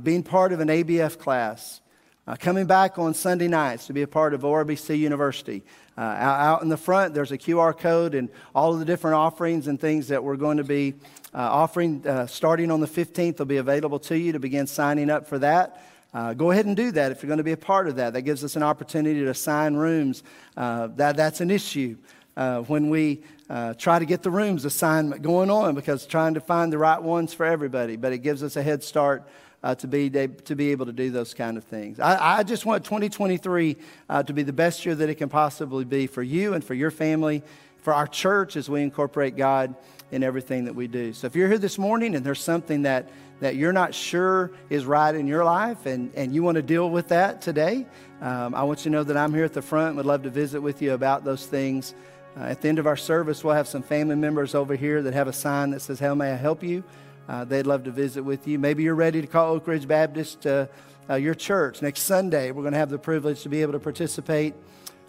being 0.03 0.25
part 0.25 0.53
of 0.53 0.59
an 0.59 0.69
ABF 0.69 1.19
class, 1.19 1.82
uh, 2.27 2.37
coming 2.37 2.67
back 2.67 2.99
on 2.99 3.15
Sunday 3.15 3.49
nights 3.49 3.87
to 3.87 3.93
be 3.93 4.03
a 4.03 4.07
part 4.07 4.35
of 4.35 4.43
ORBC 4.43 4.99
University. 4.99 5.63
Uh, 5.97 6.01
out 6.01 6.63
in 6.63 6.69
the 6.69 6.77
front, 6.77 7.15
there's 7.15 7.33
a 7.33 7.39
QR 7.39 7.77
code 7.77 8.15
and 8.15 8.29
all 8.55 8.73
of 8.73 8.79
the 8.79 8.85
different 8.85 9.17
offerings 9.17 9.67
and 9.67 9.81
things 9.81 10.09
that 10.09 10.23
we're 10.23 10.37
going 10.37 10.57
to 10.57 10.65
be 10.65 10.95
uh, 11.35 11.39
offering 11.39 12.05
starting 12.27 12.71
on 12.71 12.81
the 12.81 12.87
15th 12.87 13.39
will 13.39 13.47
be 13.47 13.57
available 13.57 13.99
to 13.99 14.19
you 14.19 14.33
to 14.33 14.39
begin 14.39 14.67
signing 14.67 15.11
up 15.11 15.27
for 15.27 15.39
that. 15.39 15.83
Uh, 16.15 16.35
go 16.35 16.51
ahead 16.51 16.67
and 16.67 16.77
do 16.77 16.91
that 16.91 17.11
if 17.11 17.23
you're 17.23 17.29
going 17.29 17.39
to 17.39 17.45
be 17.45 17.53
a 17.53 17.57
part 17.57 17.89
of 17.89 17.97
that. 17.97 18.13
That 18.13 18.23
gives 18.23 18.45
us 18.45 18.55
an 18.55 18.63
opportunity 18.63 19.21
to 19.21 19.31
assign 19.31 19.75
rooms. 19.75 20.23
Uh, 20.57 20.89
that, 20.97 21.17
that's 21.17 21.41
an 21.41 21.51
issue 21.51 21.97
uh, 22.37 22.61
when 22.63 22.91
we 22.91 23.23
uh, 23.49 23.73
try 23.75 23.99
to 23.99 24.05
get 24.05 24.23
the 24.23 24.31
rooms 24.31 24.67
assignment 24.67 25.23
going 25.23 25.51
on 25.51 25.75
because 25.75 26.05
trying 26.05 26.35
to 26.35 26.41
find 26.41 26.71
the 26.71 26.77
right 26.77 27.03
ones 27.03 27.33
for 27.33 27.47
everybody. 27.47 27.97
But 27.97 28.13
it 28.13 28.19
gives 28.19 28.43
us 28.43 28.57
a 28.57 28.63
head 28.63 28.83
start 28.83 29.27
uh, 29.63 29.75
to, 29.77 29.87
be, 29.87 30.11
to 30.11 30.57
be 30.57 30.71
able 30.71 30.87
to 30.87 30.93
do 30.93 31.11
those 31.11 31.35
kind 31.35 31.57
of 31.57 31.65
things. 31.65 32.01
I, 32.01 32.39
I 32.39 32.43
just 32.43 32.67
want 32.67 32.85
2023 32.85 33.77
uh, 34.09 34.23
to 34.23 34.33
be 34.33 34.43
the 34.43 34.53
best 34.53 34.85
year 34.85 34.95
that 34.95 35.09
it 35.09 35.17
can 35.17 35.29
possibly 35.29 35.85
be 35.85 36.07
for 36.07 36.23
you 36.23 36.55
and 36.55 36.65
for 36.65 36.75
your 36.75 36.91
family 36.91 37.43
for 37.83 37.93
our 37.93 38.07
church 38.07 38.57
as 38.57 38.71
we 38.71 38.81
incorporate 38.83 39.37
God 39.37 39.75
in 40.13 40.23
everything 40.23 40.65
that 40.67 40.75
we 40.75 40.87
do. 40.87 41.13
So 41.13 41.27
if 41.27 41.35
you're 41.35 41.49
here 41.49 41.59
this 41.59 41.79
morning 41.79 42.15
and 42.15 42.25
there's 42.25 42.41
something 42.41 42.83
that, 42.83 43.09
that 43.41 43.57
you're 43.57 43.73
not 43.73 43.95
sure 43.95 44.53
is 44.71 44.87
right 44.87 45.15
in 45.15 45.27
your 45.27 45.45
life 45.45 45.87
and, 45.87 46.15
and 46.15 46.33
you 46.35 46.43
want 46.43 46.57
to 46.57 46.63
deal 46.63 46.91
with 46.91 47.09
that 47.09 47.43
today, 47.43 47.87
um, 48.21 48.55
I 48.55 48.63
want 48.63 48.81
you 48.81 48.85
to 48.85 48.91
know 48.91 49.05
that 49.05 49.17
I'm 49.17 49.35
here 49.35 49.45
at 49.45 49.53
the 49.53 49.63
front. 49.63 49.97
Would 49.97 50.07
love 50.07 50.23
to 50.23 50.31
visit 50.31 50.61
with 50.61 50.81
you 50.81 50.93
about 50.93 51.25
those 51.25 51.47
things. 51.47 51.95
Uh, 52.37 52.45
at 52.45 52.63
the 52.63 52.69
end 52.69 52.79
of 52.79 52.87
our 52.87 52.97
service, 52.97 53.43
we'll 53.43 53.55
have 53.55 53.69
some 53.69 53.83
family 53.83 54.17
members 54.17 54.55
over 54.55 54.77
here 54.77 55.03
that 55.03 55.13
have 55.13 55.29
a 55.29 55.33
sign 55.33 55.71
that 55.71 55.81
says, 55.81 55.99
How 55.99 56.15
may 56.15 56.31
I 56.31 56.37
help 56.37 56.63
you? 56.63 56.85
Uh, 57.29 57.45
they'd 57.45 57.67
love 57.67 57.85
to 57.85 57.91
visit 57.91 58.23
with 58.23 58.47
you. 58.49 58.59
Maybe 58.59 58.83
you're 58.83 58.95
ready 58.95 59.21
to 59.21 59.27
call 59.27 59.55
Oak 59.55 59.67
Ridge 59.67 59.87
Baptist 59.87 60.47
uh, 60.47 60.67
your 61.09 61.35
church. 61.35 61.83
Next 61.83 62.03
Sunday, 62.03 62.51
we're 62.51 62.63
going 62.63 62.73
to 62.73 62.79
have 62.79 62.91
the 62.91 62.99
privilege 62.99 63.43
to 63.43 63.49
be 63.49 63.63
able 63.63 63.73
to 63.73 63.79
participate 63.79 64.55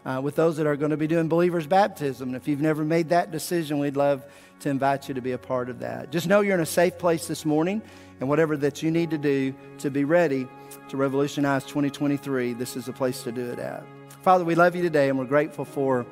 uh, 0.05 0.19
with 0.23 0.35
those 0.35 0.57
that 0.57 0.67
are 0.67 0.75
going 0.75 0.91
to 0.91 0.97
be 0.97 1.07
doing 1.07 1.27
believers' 1.27 1.67
baptism. 1.67 2.29
And 2.29 2.35
if 2.35 2.47
you've 2.47 2.61
never 2.61 2.83
made 2.83 3.09
that 3.09 3.31
decision, 3.31 3.79
we'd 3.79 3.95
love 3.95 4.25
to 4.61 4.69
invite 4.69 5.07
you 5.07 5.13
to 5.13 5.21
be 5.21 5.31
a 5.31 5.37
part 5.37 5.69
of 5.69 5.79
that. 5.79 6.11
Just 6.11 6.27
know 6.27 6.41
you're 6.41 6.55
in 6.55 6.61
a 6.61 6.65
safe 6.65 6.97
place 6.97 7.27
this 7.27 7.45
morning, 7.45 7.81
and 8.19 8.29
whatever 8.29 8.55
that 8.57 8.83
you 8.83 8.91
need 8.91 9.09
to 9.11 9.17
do 9.17 9.53
to 9.79 9.89
be 9.89 10.03
ready 10.03 10.47
to 10.89 10.97
revolutionize 10.97 11.63
2023, 11.65 12.53
this 12.53 12.75
is 12.75 12.85
the 12.85 12.93
place 12.93 13.23
to 13.23 13.31
do 13.31 13.51
it 13.51 13.59
at. 13.59 13.83
Father, 14.21 14.45
we 14.45 14.55
love 14.55 14.75
you 14.75 14.81
today, 14.81 15.09
and 15.09 15.17
we're 15.17 15.25
grateful 15.25 15.65
for 15.65 16.05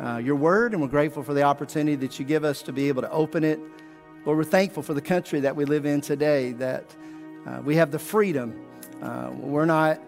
uh, 0.00 0.18
your 0.18 0.36
word, 0.36 0.72
and 0.72 0.82
we're 0.82 0.88
grateful 0.88 1.22
for 1.22 1.34
the 1.34 1.42
opportunity 1.42 1.96
that 1.96 2.18
you 2.18 2.24
give 2.24 2.44
us 2.44 2.62
to 2.62 2.72
be 2.72 2.88
able 2.88 3.02
to 3.02 3.10
open 3.10 3.44
it. 3.44 3.60
Lord, 4.24 4.38
we're 4.38 4.44
thankful 4.44 4.82
for 4.82 4.94
the 4.94 5.02
country 5.02 5.40
that 5.40 5.54
we 5.54 5.66
live 5.66 5.84
in 5.84 6.00
today, 6.00 6.52
that 6.52 6.84
uh, 7.46 7.60
we 7.62 7.76
have 7.76 7.90
the 7.90 7.98
freedom. 7.98 8.58
Uh, 9.02 9.30
we're 9.36 9.66
not 9.66 10.00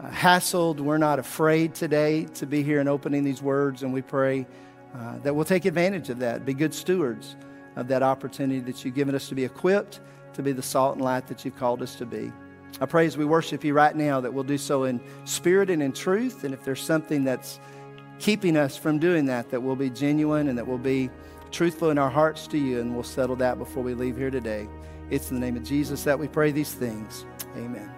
uh, 0.00 0.08
hassled. 0.08 0.80
We're 0.80 0.96
not 0.96 1.18
afraid 1.18 1.74
today 1.74 2.24
to 2.36 2.46
be 2.46 2.62
here 2.62 2.80
and 2.80 2.88
opening 2.88 3.22
these 3.22 3.42
words, 3.42 3.82
and 3.82 3.92
we 3.92 4.00
pray 4.00 4.46
uh, 4.94 5.18
that 5.18 5.34
we'll 5.34 5.44
take 5.44 5.66
advantage 5.66 6.08
of 6.08 6.20
that, 6.20 6.46
be 6.46 6.54
good 6.54 6.72
stewards 6.72 7.36
of 7.76 7.86
that 7.88 8.02
opportunity 8.02 8.60
that 8.60 8.82
you've 8.82 8.94
given 8.94 9.14
us 9.14 9.28
to 9.28 9.34
be 9.34 9.44
equipped 9.44 10.00
to 10.32 10.42
be 10.42 10.52
the 10.52 10.62
salt 10.62 10.94
and 10.94 11.04
light 11.04 11.26
that 11.26 11.44
you've 11.44 11.56
called 11.56 11.82
us 11.82 11.96
to 11.96 12.06
be. 12.06 12.32
I 12.80 12.86
pray 12.86 13.04
as 13.04 13.18
we 13.18 13.26
worship 13.26 13.62
you 13.62 13.74
right 13.74 13.94
now 13.94 14.22
that 14.22 14.32
we'll 14.32 14.42
do 14.42 14.56
so 14.56 14.84
in 14.84 15.02
spirit 15.26 15.68
and 15.68 15.82
in 15.82 15.92
truth, 15.92 16.44
and 16.44 16.54
if 16.54 16.64
there's 16.64 16.80
something 16.80 17.24
that's 17.24 17.60
keeping 18.20 18.56
us 18.56 18.78
from 18.78 18.98
doing 18.98 19.26
that, 19.26 19.50
that 19.50 19.62
we'll 19.62 19.76
be 19.76 19.90
genuine 19.90 20.48
and 20.48 20.56
that 20.56 20.66
we'll 20.66 20.78
be 20.78 21.10
truthful 21.50 21.90
in 21.90 21.98
our 21.98 22.10
hearts 22.10 22.46
to 22.48 22.58
you, 22.58 22.80
and 22.80 22.94
we'll 22.94 23.02
settle 23.02 23.36
that 23.36 23.58
before 23.58 23.82
we 23.82 23.94
leave 23.94 24.16
here 24.16 24.30
today. 24.30 24.68
It's 25.10 25.30
in 25.30 25.40
the 25.40 25.44
name 25.44 25.56
of 25.56 25.64
Jesus 25.64 26.04
that 26.04 26.18
we 26.18 26.28
pray 26.28 26.52
these 26.52 26.72
things. 26.72 27.24
Amen. 27.56 27.90